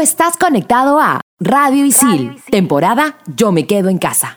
estás 0.00 0.36
conectado 0.38 0.98
a 0.98 1.20
Radio 1.40 1.84
Isil, 1.84 2.42
temporada 2.50 3.18
Yo 3.26 3.52
me 3.52 3.66
quedo 3.66 3.90
en 3.90 3.98
casa. 3.98 4.36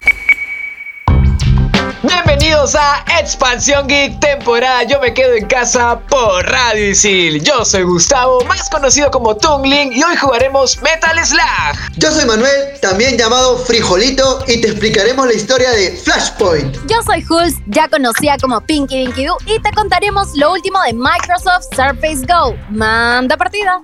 Bienvenidos 2.01 2.75
a 2.75 3.05
Expansión 3.19 3.87
Geek, 3.87 4.19
temporada 4.19 4.83
Yo 4.83 4.99
me 4.99 5.13
quedo 5.13 5.33
en 5.35 5.45
casa 5.47 6.01
por 6.09 6.45
Radio 6.45 6.89
Isil. 6.89 7.41
Yo 7.41 7.63
soy 7.63 7.83
Gustavo, 7.83 8.43
más 8.43 8.69
conocido 8.69 9.09
como 9.09 9.37
Tungling, 9.37 9.93
y 9.93 10.03
hoy 10.03 10.17
jugaremos 10.17 10.81
Metal 10.81 11.17
Slug. 11.25 11.97
Yo 11.97 12.11
soy 12.11 12.25
Manuel, 12.25 12.79
también 12.81 13.17
llamado 13.17 13.57
Frijolito, 13.57 14.43
y 14.47 14.59
te 14.59 14.67
explicaremos 14.67 15.25
la 15.25 15.33
historia 15.33 15.71
de 15.71 15.91
Flashpoint. 15.91 16.75
Yo 16.89 17.01
soy 17.03 17.25
Hulz, 17.29 17.55
ya 17.67 17.87
conocida 17.87 18.35
como 18.41 18.59
Pinky 18.59 19.05
Dinky 19.05 19.25
Doo, 19.25 19.37
y 19.45 19.61
te 19.61 19.71
contaremos 19.71 20.35
lo 20.35 20.51
último 20.51 20.81
de 20.83 20.93
Microsoft 20.93 21.67
Surface 21.73 22.25
Go. 22.27 22.53
Manda 22.69 23.37
partida. 23.37 23.81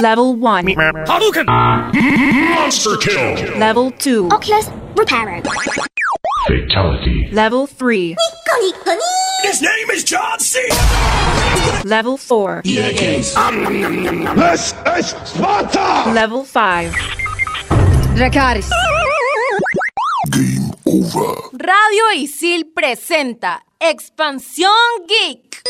Level 0.00 0.36
1. 0.36 0.66
Hadouken! 1.06 1.46
Monster 1.46 2.96
kill! 2.98 3.58
Level 3.58 3.90
2. 3.92 4.28
Oculus 4.30 4.68
Repairer. 4.94 5.40
Fatality. 6.46 7.28
Level 7.32 7.66
3. 7.66 8.16
His 9.42 9.62
name 9.62 9.90
is 9.90 10.04
John 10.04 10.38
C. 10.38 10.60
Level 11.84 12.16
4. 12.18 12.62
This 12.64 13.00
is 14.98 15.14
Sparta! 15.24 16.10
Level 16.12 16.44
5. 16.44 16.92
Dracaris. 18.16 18.68
Game 20.30 20.72
over. 20.84 21.34
Radio 21.52 22.04
Isil 22.16 22.66
presenta 22.74 23.62
Expansión 23.80 25.06
Geek. 25.08 25.62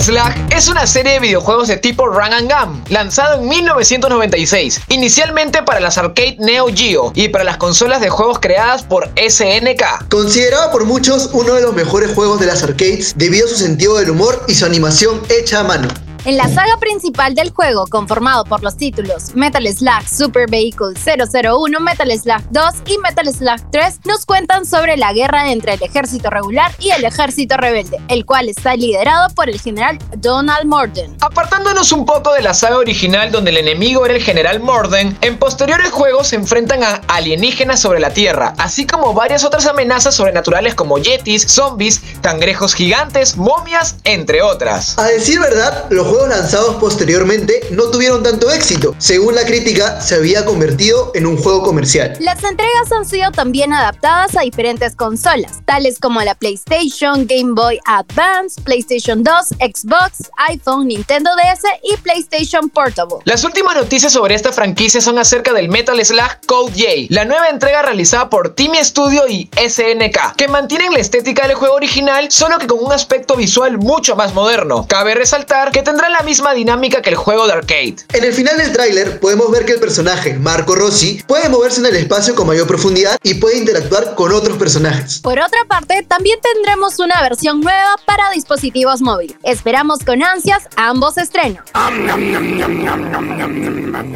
Slug 0.00 0.32
es 0.50 0.66
una 0.66 0.88
serie 0.88 1.12
de 1.12 1.20
videojuegos 1.20 1.68
de 1.68 1.76
tipo 1.76 2.06
Run 2.06 2.32
and 2.32 2.52
Gun, 2.52 2.82
lanzado 2.88 3.40
en 3.40 3.48
1996, 3.48 4.80
inicialmente 4.88 5.62
para 5.62 5.78
las 5.78 5.98
arcade 5.98 6.36
Neo 6.40 6.66
Geo 6.74 7.12
y 7.14 7.28
para 7.28 7.44
las 7.44 7.58
consolas 7.58 8.00
de 8.00 8.10
juegos 8.10 8.40
creadas 8.40 8.82
por 8.82 9.08
SNK. 9.16 10.08
Considerado 10.10 10.72
por 10.72 10.84
muchos 10.84 11.30
uno 11.32 11.54
de 11.54 11.62
los 11.62 11.74
mejores 11.74 12.12
juegos 12.12 12.40
de 12.40 12.46
las 12.46 12.62
arcades 12.64 13.14
debido 13.16 13.46
a 13.46 13.50
su 13.50 13.56
sentido 13.56 13.96
del 13.96 14.10
humor 14.10 14.44
y 14.48 14.54
su 14.54 14.66
animación 14.66 15.22
hecha 15.28 15.60
a 15.60 15.64
mano. 15.64 15.88
En 16.26 16.38
la 16.38 16.48
saga 16.48 16.78
principal 16.78 17.34
del 17.34 17.50
juego, 17.50 17.86
conformado 17.86 18.46
por 18.46 18.62
los 18.62 18.78
títulos 18.78 19.34
Metal 19.34 19.68
Slug 19.68 20.08
Super 20.08 20.48
Vehicle 20.48 20.94
001, 20.94 21.80
Metal 21.80 22.10
Slug 22.18 22.42
2 22.48 22.64
y 22.86 22.96
Metal 22.96 23.26
Slug 23.30 23.70
3, 23.70 24.00
nos 24.06 24.24
cuentan 24.24 24.64
sobre 24.64 24.96
la 24.96 25.12
guerra 25.12 25.52
entre 25.52 25.74
el 25.74 25.82
ejército 25.82 26.30
regular 26.30 26.72
y 26.78 26.92
el 26.92 27.04
ejército 27.04 27.58
rebelde, 27.58 28.00
el 28.08 28.24
cual 28.24 28.48
está 28.48 28.74
liderado 28.74 29.34
por 29.34 29.50
el 29.50 29.60
general 29.60 29.98
Donald 30.16 30.64
Morden. 30.64 31.14
Apartándonos 31.20 31.92
un 31.92 32.06
poco 32.06 32.32
de 32.32 32.40
la 32.40 32.54
saga 32.54 32.78
original 32.78 33.30
donde 33.30 33.50
el 33.50 33.58
enemigo 33.58 34.06
era 34.06 34.14
el 34.14 34.22
general 34.22 34.60
Morden, 34.60 35.18
en 35.20 35.38
posteriores 35.38 35.90
juegos 35.90 36.28
se 36.28 36.36
enfrentan 36.36 36.84
a 36.84 37.02
alienígenas 37.06 37.80
sobre 37.80 38.00
la 38.00 38.14
Tierra, 38.14 38.54
así 38.56 38.86
como 38.86 39.12
varias 39.12 39.44
otras 39.44 39.66
amenazas 39.66 40.14
sobrenaturales 40.14 40.74
como 40.74 40.96
yetis, 40.96 41.42
zombies, 41.42 42.00
cangrejos 42.22 42.72
gigantes, 42.72 43.36
momias, 43.36 43.96
entre 44.04 44.40
otras. 44.40 44.98
A 44.98 45.04
decir 45.04 45.38
verdad, 45.38 45.84
los 45.90 46.13
juegos 46.14 46.28
lanzados 46.28 46.76
posteriormente 46.76 47.60
no 47.72 47.90
tuvieron 47.90 48.22
tanto 48.22 48.48
éxito. 48.52 48.94
Según 48.98 49.34
la 49.34 49.44
crítica, 49.44 50.00
se 50.00 50.14
había 50.14 50.44
convertido 50.44 51.10
en 51.14 51.26
un 51.26 51.36
juego 51.36 51.64
comercial. 51.64 52.16
Las 52.20 52.44
entregas 52.44 52.92
han 52.92 53.04
sido 53.04 53.32
también 53.32 53.72
adaptadas 53.72 54.36
a 54.36 54.42
diferentes 54.42 54.94
consolas, 54.94 55.62
tales 55.64 55.98
como 55.98 56.20
la 56.20 56.36
PlayStation, 56.36 57.26
Game 57.26 57.54
Boy 57.54 57.80
Advance, 57.86 58.60
PlayStation 58.62 59.24
2, 59.24 59.34
Xbox, 59.58 60.30
iPhone, 60.48 60.86
Nintendo 60.86 61.30
DS 61.34 61.64
y 61.82 61.96
PlayStation 61.96 62.70
Portable. 62.70 63.16
Las 63.24 63.42
últimas 63.42 63.74
noticias 63.74 64.12
sobre 64.12 64.36
esta 64.36 64.52
franquicia 64.52 65.00
son 65.00 65.18
acerca 65.18 65.52
del 65.52 65.68
Metal 65.68 65.98
Slug 66.04 66.46
Code 66.46 66.74
J, 66.76 66.90
la 67.08 67.24
nueva 67.24 67.48
entrega 67.48 67.82
realizada 67.82 68.30
por 68.30 68.54
Team 68.54 68.74
Studio 68.84 69.26
y 69.26 69.50
SNK, 69.56 70.36
que 70.36 70.46
mantienen 70.46 70.92
la 70.92 71.00
estética 71.00 71.48
del 71.48 71.56
juego 71.56 71.74
original, 71.74 72.30
solo 72.30 72.60
que 72.60 72.68
con 72.68 72.84
un 72.84 72.92
aspecto 72.92 73.34
visual 73.34 73.78
mucho 73.78 74.14
más 74.14 74.32
moderno. 74.32 74.86
Cabe 74.88 75.16
resaltar 75.16 75.72
que 75.72 75.82
tendrá 75.82 76.03
la 76.08 76.22
misma 76.22 76.54
dinámica 76.54 77.02
que 77.02 77.10
el 77.10 77.16
juego 77.16 77.46
de 77.46 77.52
arcade. 77.54 77.96
En 78.12 78.24
el 78.24 78.32
final 78.32 78.56
del 78.56 78.72
tráiler 78.72 79.20
podemos 79.20 79.50
ver 79.50 79.64
que 79.64 79.72
el 79.72 79.80
personaje, 79.80 80.34
Marco 80.34 80.74
Rossi, 80.74 81.22
puede 81.26 81.48
moverse 81.48 81.80
en 81.80 81.86
el 81.86 81.96
espacio 81.96 82.34
con 82.34 82.46
mayor 82.46 82.66
profundidad 82.66 83.16
y 83.22 83.34
puede 83.34 83.58
interactuar 83.58 84.14
con 84.14 84.32
otros 84.32 84.56
personajes. 84.56 85.20
Por 85.20 85.38
otra 85.38 85.64
parte, 85.68 86.04
también 86.08 86.38
tendremos 86.40 86.98
una 86.98 87.20
versión 87.22 87.60
nueva 87.60 87.96
para 88.06 88.30
dispositivos 88.30 89.00
móviles. 89.00 89.36
Esperamos 89.42 90.00
con 90.04 90.22
ansias 90.22 90.68
ambos 90.76 91.18
estrenos. 91.18 91.64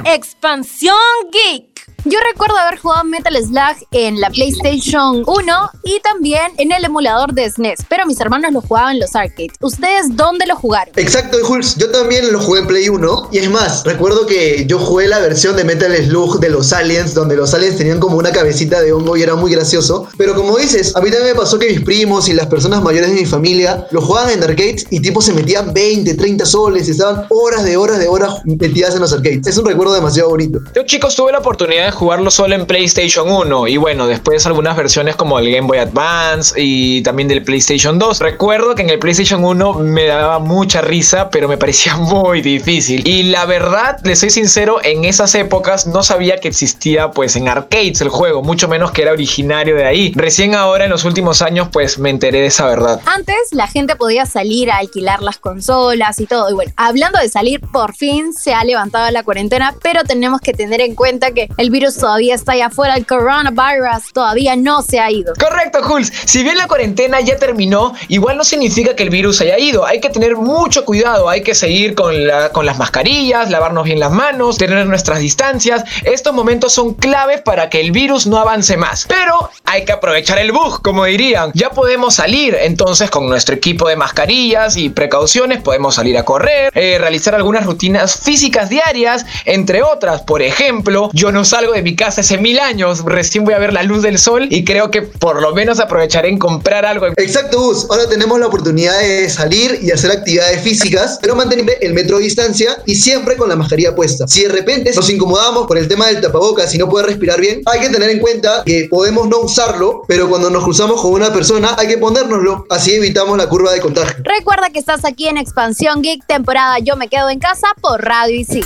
Expansión 0.04 0.96
Geek. 1.32 1.77
Yo 2.10 2.18
recuerdo 2.32 2.56
haber 2.56 2.78
jugado 2.78 3.04
Metal 3.04 3.36
Slug 3.36 3.86
en 3.90 4.18
la 4.18 4.30
PlayStation 4.30 5.24
1 5.26 5.70
y 5.84 6.00
también 6.00 6.52
en 6.56 6.72
el 6.72 6.82
emulador 6.82 7.34
de 7.34 7.50
SNES, 7.50 7.80
pero 7.86 8.06
mis 8.06 8.18
hermanos 8.18 8.50
lo 8.50 8.62
jugaban 8.62 8.94
en 8.94 9.00
los 9.00 9.14
arcades. 9.14 9.52
¿Ustedes 9.60 10.16
dónde 10.16 10.46
lo 10.46 10.56
jugaron? 10.56 10.94
Exacto, 10.96 11.36
Jules. 11.42 11.76
Yo 11.76 11.90
también 11.90 12.32
lo 12.32 12.40
jugué 12.40 12.60
en 12.60 12.66
Play 12.66 12.88
1. 12.88 13.28
Y 13.32 13.38
es 13.38 13.50
más, 13.50 13.84
recuerdo 13.84 14.24
que 14.24 14.64
yo 14.66 14.78
jugué 14.78 15.06
la 15.06 15.18
versión 15.18 15.54
de 15.54 15.64
Metal 15.64 15.94
Slug 15.94 16.40
de 16.40 16.48
los 16.48 16.72
aliens, 16.72 17.12
donde 17.12 17.36
los 17.36 17.52
aliens 17.52 17.76
tenían 17.76 18.00
como 18.00 18.16
una 18.16 18.32
cabecita 18.32 18.80
de 18.80 18.90
hongo 18.90 19.14
y 19.18 19.22
era 19.22 19.34
muy 19.34 19.52
gracioso. 19.52 20.08
Pero 20.16 20.34
como 20.34 20.56
dices, 20.56 20.96
a 20.96 21.02
mí 21.02 21.10
también 21.10 21.34
me 21.34 21.38
pasó 21.38 21.58
que 21.58 21.68
mis 21.68 21.82
primos 21.82 22.26
y 22.30 22.32
las 22.32 22.46
personas 22.46 22.82
mayores 22.82 23.10
de 23.10 23.16
mi 23.16 23.26
familia 23.26 23.86
lo 23.90 24.00
jugaban 24.00 24.30
en 24.30 24.42
arcades 24.42 24.86
y 24.88 25.00
tipo 25.00 25.20
se 25.20 25.34
metían 25.34 25.74
20, 25.74 26.14
30 26.14 26.46
soles 26.46 26.88
y 26.88 26.92
estaban 26.92 27.26
horas 27.28 27.64
de 27.64 27.76
horas 27.76 27.98
de 27.98 28.08
horas 28.08 28.40
metidas 28.46 28.94
en 28.94 29.02
los 29.02 29.12
arcades. 29.12 29.46
Es 29.46 29.58
un 29.58 29.66
recuerdo 29.66 29.92
demasiado 29.92 30.30
bonito. 30.30 30.60
Yo 30.74 30.84
chicos 30.86 31.14
tuve 31.14 31.32
la 31.32 31.40
oportunidad 31.40 31.84
de 31.84 31.97
jugarlo 31.98 32.30
solo 32.30 32.54
en 32.54 32.64
PlayStation 32.64 33.28
1 33.28 33.66
y 33.66 33.76
bueno, 33.76 34.06
después 34.06 34.46
algunas 34.46 34.76
versiones 34.76 35.16
como 35.16 35.40
el 35.40 35.50
Game 35.50 35.66
Boy 35.66 35.78
Advance 35.78 36.54
y 36.56 37.02
también 37.02 37.26
del 37.26 37.42
PlayStation 37.42 37.98
2. 37.98 38.20
Recuerdo 38.20 38.76
que 38.76 38.82
en 38.82 38.90
el 38.90 39.00
PlayStation 39.00 39.44
1 39.44 39.74
me 39.74 40.06
daba 40.06 40.38
mucha 40.38 40.80
risa, 40.80 41.28
pero 41.28 41.48
me 41.48 41.56
parecía 41.56 41.96
muy 41.96 42.40
difícil. 42.40 43.06
Y 43.06 43.24
la 43.24 43.46
verdad, 43.46 43.98
les 44.04 44.20
soy 44.20 44.30
sincero, 44.30 44.78
en 44.84 45.04
esas 45.04 45.34
épocas 45.34 45.88
no 45.88 46.04
sabía 46.04 46.38
que 46.38 46.46
existía 46.46 47.10
pues 47.10 47.34
en 47.34 47.48
arcades 47.48 48.00
el 48.00 48.10
juego, 48.10 48.42
mucho 48.42 48.68
menos 48.68 48.92
que 48.92 49.02
era 49.02 49.10
originario 49.10 49.74
de 49.74 49.84
ahí. 49.84 50.12
Recién 50.14 50.54
ahora 50.54 50.84
en 50.84 50.90
los 50.90 51.04
últimos 51.04 51.42
años 51.42 51.68
pues 51.72 51.98
me 51.98 52.10
enteré 52.10 52.42
de 52.42 52.46
esa 52.46 52.66
verdad. 52.66 53.00
Antes 53.06 53.34
la 53.50 53.66
gente 53.66 53.96
podía 53.96 54.24
salir 54.24 54.70
a 54.70 54.76
alquilar 54.76 55.20
las 55.20 55.38
consolas 55.38 56.20
y 56.20 56.26
todo. 56.26 56.48
Y 56.48 56.54
bueno, 56.54 56.72
hablando 56.76 57.18
de 57.18 57.28
salir, 57.28 57.60
por 57.60 57.96
fin 57.96 58.32
se 58.32 58.54
ha 58.54 58.62
levantado 58.62 59.10
la 59.10 59.24
cuarentena, 59.24 59.74
pero 59.82 60.04
tenemos 60.04 60.40
que 60.40 60.52
tener 60.52 60.80
en 60.80 60.94
cuenta 60.94 61.32
que 61.32 61.48
el 61.56 61.70
virus 61.78 61.96
todavía 61.96 62.34
está 62.34 62.52
allá 62.52 62.66
afuera, 62.66 62.96
el 62.96 63.06
coronavirus 63.06 64.12
todavía 64.12 64.56
no 64.56 64.82
se 64.82 64.98
ha 64.98 65.10
ido. 65.12 65.32
Correcto, 65.38 65.80
Jules. 65.82 66.12
Si 66.24 66.42
bien 66.42 66.56
la 66.56 66.66
cuarentena 66.66 67.20
ya 67.20 67.36
terminó, 67.36 67.94
igual 68.08 68.36
no 68.36 68.42
significa 68.42 68.96
que 68.96 69.04
el 69.04 69.10
virus 69.10 69.40
haya 69.40 69.58
ido. 69.58 69.86
Hay 69.86 70.00
que 70.00 70.10
tener 70.10 70.36
mucho 70.36 70.84
cuidado, 70.84 71.28
hay 71.28 71.42
que 71.42 71.54
seguir 71.54 71.94
con, 71.94 72.26
la, 72.26 72.50
con 72.50 72.66
las 72.66 72.78
mascarillas, 72.78 73.50
lavarnos 73.50 73.84
bien 73.84 74.00
las 74.00 74.10
manos, 74.10 74.58
tener 74.58 74.84
nuestras 74.86 75.20
distancias. 75.20 75.84
Estos 76.02 76.34
momentos 76.34 76.72
son 76.72 76.94
claves 76.94 77.42
para 77.42 77.70
que 77.70 77.80
el 77.80 77.92
virus 77.92 78.26
no 78.26 78.38
avance 78.38 78.76
más. 78.76 79.06
Pero 79.08 79.50
hay 79.64 79.84
que 79.84 79.92
aprovechar 79.92 80.38
el 80.38 80.50
bug, 80.50 80.82
como 80.82 81.04
dirían. 81.04 81.52
Ya 81.54 81.70
podemos 81.70 82.14
salir, 82.14 82.56
entonces 82.60 83.08
con 83.08 83.28
nuestro 83.28 83.54
equipo 83.54 83.88
de 83.88 83.94
mascarillas 83.94 84.76
y 84.76 84.88
precauciones 84.88 85.62
podemos 85.62 85.94
salir 85.94 86.18
a 86.18 86.24
correr, 86.24 86.72
eh, 86.74 86.96
realizar 86.98 87.36
algunas 87.36 87.64
rutinas 87.64 88.18
físicas 88.20 88.68
diarias, 88.68 89.24
entre 89.44 89.82
otras. 89.84 90.22
Por 90.22 90.42
ejemplo, 90.42 91.10
yo 91.12 91.30
no 91.30 91.44
salgo 91.44 91.67
de 91.72 91.82
mi 91.82 91.94
casa 91.94 92.20
hace 92.20 92.38
mil 92.38 92.58
años, 92.58 93.04
recién 93.04 93.44
voy 93.44 93.54
a 93.54 93.58
ver 93.58 93.72
la 93.72 93.82
luz 93.82 94.02
del 94.02 94.18
sol 94.18 94.46
y 94.50 94.64
creo 94.64 94.90
que 94.90 95.02
por 95.02 95.40
lo 95.40 95.54
menos 95.54 95.80
aprovecharé 95.80 96.28
en 96.28 96.38
comprar 96.38 96.84
algo. 96.84 97.06
Exacto, 97.16 97.60
Gus. 97.60 97.86
Ahora 97.90 98.08
tenemos 98.08 98.38
la 98.38 98.46
oportunidad 98.46 98.98
de 99.00 99.28
salir 99.28 99.78
y 99.82 99.90
hacer 99.90 100.10
actividades 100.10 100.62
físicas, 100.62 101.18
pero 101.20 101.34
mantener 101.34 101.78
el 101.80 101.94
metro 101.94 102.18
de 102.18 102.24
distancia 102.24 102.78
y 102.86 102.94
siempre 102.94 103.36
con 103.36 103.48
la 103.48 103.56
mascarilla 103.56 103.94
puesta. 103.94 104.26
Si 104.28 104.42
de 104.42 104.48
repente 104.48 104.92
nos 104.94 105.10
incomodamos 105.10 105.66
por 105.66 105.78
el 105.78 105.88
tema 105.88 106.06
del 106.06 106.20
tapabocas 106.20 106.74
y 106.74 106.78
no 106.78 106.88
puede 106.88 107.06
respirar 107.06 107.40
bien, 107.40 107.62
hay 107.66 107.80
que 107.80 107.88
tener 107.88 108.10
en 108.10 108.18
cuenta 108.18 108.62
que 108.64 108.86
podemos 108.90 109.28
no 109.28 109.40
usarlo, 109.40 110.02
pero 110.06 110.28
cuando 110.28 110.50
nos 110.50 110.64
cruzamos 110.64 111.00
con 111.00 111.12
una 111.12 111.32
persona 111.32 111.74
hay 111.78 111.88
que 111.88 111.98
ponérnoslo. 111.98 112.66
Así 112.70 112.94
evitamos 112.94 113.36
la 113.36 113.48
curva 113.48 113.72
de 113.72 113.80
contagio. 113.80 114.16
Recuerda 114.24 114.70
que 114.70 114.78
estás 114.78 115.04
aquí 115.04 115.28
en 115.28 115.38
Expansión 115.38 116.02
Geek, 116.02 116.26
temporada 116.26 116.78
Yo 116.78 116.96
me 116.96 117.08
quedo 117.08 117.30
en 117.30 117.38
casa 117.38 117.68
por 117.80 118.02
Radio 118.02 118.36
y 118.36 118.44
sí. 118.44 118.62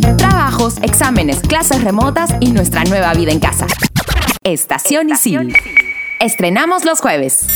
Trabajos, 0.00 0.76
exámenes, 0.82 1.40
clases 1.40 1.84
remotas 1.84 2.30
y 2.40 2.52
nuestra 2.52 2.84
nueva 2.84 3.12
vida 3.14 3.32
en 3.32 3.40
casa. 3.40 3.66
Estación 4.42 5.10
Isil. 5.10 5.54
Estrenamos 6.20 6.84
los 6.84 7.00
jueves. 7.00 7.46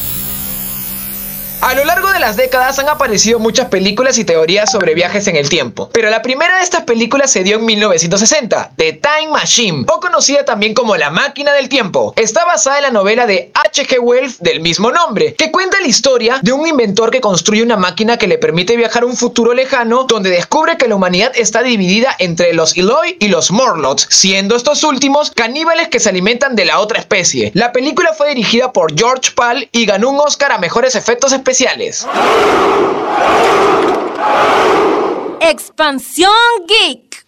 545. 1.64 1.74
A 1.74 1.76
lo 1.76 1.86
largo 1.86 2.12
de 2.12 2.20
las 2.20 2.36
décadas 2.36 2.78
han 2.80 2.90
aparecido 2.90 3.40
muchas 3.40 3.70
películas 3.70 4.18
y 4.18 4.26
teorías 4.26 4.70
sobre 4.70 4.96
viajes 4.96 5.28
en 5.28 5.38
el 5.38 5.48
tiempo, 5.48 5.90
pero 5.94 6.10
la 6.10 6.22
primera 6.22 6.58
de 6.58 6.64
estas 6.64 6.84
películas 6.84 7.32
se 7.32 7.44
dio 7.44 7.56
en 7.56 7.66
1960, 7.66 8.72
The 8.76 8.94
Time 9.02 9.32
Machine, 9.32 9.86
o 9.88 10.02
conocida 10.02 10.44
también 10.44 10.74
como 10.74 10.98
La 10.98 11.10
Máquina 11.10 11.54
del 11.54 11.70
Tiempo. 11.70 12.14
Está 12.18 12.44
basada 12.44 12.78
en 12.78 12.84
la 12.84 12.90
novela 12.92 13.26
de 13.26 13.50
H.G. 13.54 13.98
Wells 14.02 14.40
del 14.40 14.60
mismo 14.60 14.92
nombre, 14.92 15.36
que 15.36 15.52
cuenta 15.52 15.80
la 15.80 15.88
historia 15.88 16.40
de 16.42 16.52
un 16.52 16.68
inventor 16.68 17.12
que 17.12 17.22
construye 17.22 17.64
una 17.64 17.78
máquina 17.78 18.18
que 18.18 18.28
le 18.28 18.38
permite 18.38 18.76
viajar 18.76 19.04
a 19.04 19.06
un 19.06 19.16
futuro 19.16 19.54
lejano 19.54 20.04
donde 20.04 20.32
descubre 20.32 20.76
que 20.76 20.90
la 20.90 20.96
humanidad 20.96 21.32
está 21.34 21.64
dividida 21.64 22.14
entre 22.20 22.54
los 22.54 22.76
Eloi 22.76 23.16
y 23.20 23.30
los 23.30 23.52
Morlocks, 23.52 24.08
siendo 24.10 24.58
estos 24.58 24.84
últimos 24.84 25.32
caníbales 25.32 25.88
que 25.88 26.02
se 26.02 26.10
alimentan 26.10 26.58
de 26.58 26.66
la 26.66 26.80
otra 26.80 27.00
especie. 27.00 27.52
La 27.54 27.72
película 27.72 28.12
fue 28.18 28.28
dirigida 28.30 28.74
por 28.74 28.98
George 28.98 29.32
Pal 29.34 29.70
y 29.72 29.86
ganó 29.86 30.10
un 30.10 30.20
Oscar 30.20 30.52
a 30.52 30.58
mejores 30.58 30.96
efectos 30.96 31.32
especiales. 31.32 31.53
Expansión 35.40 36.32
Geek. 36.68 37.26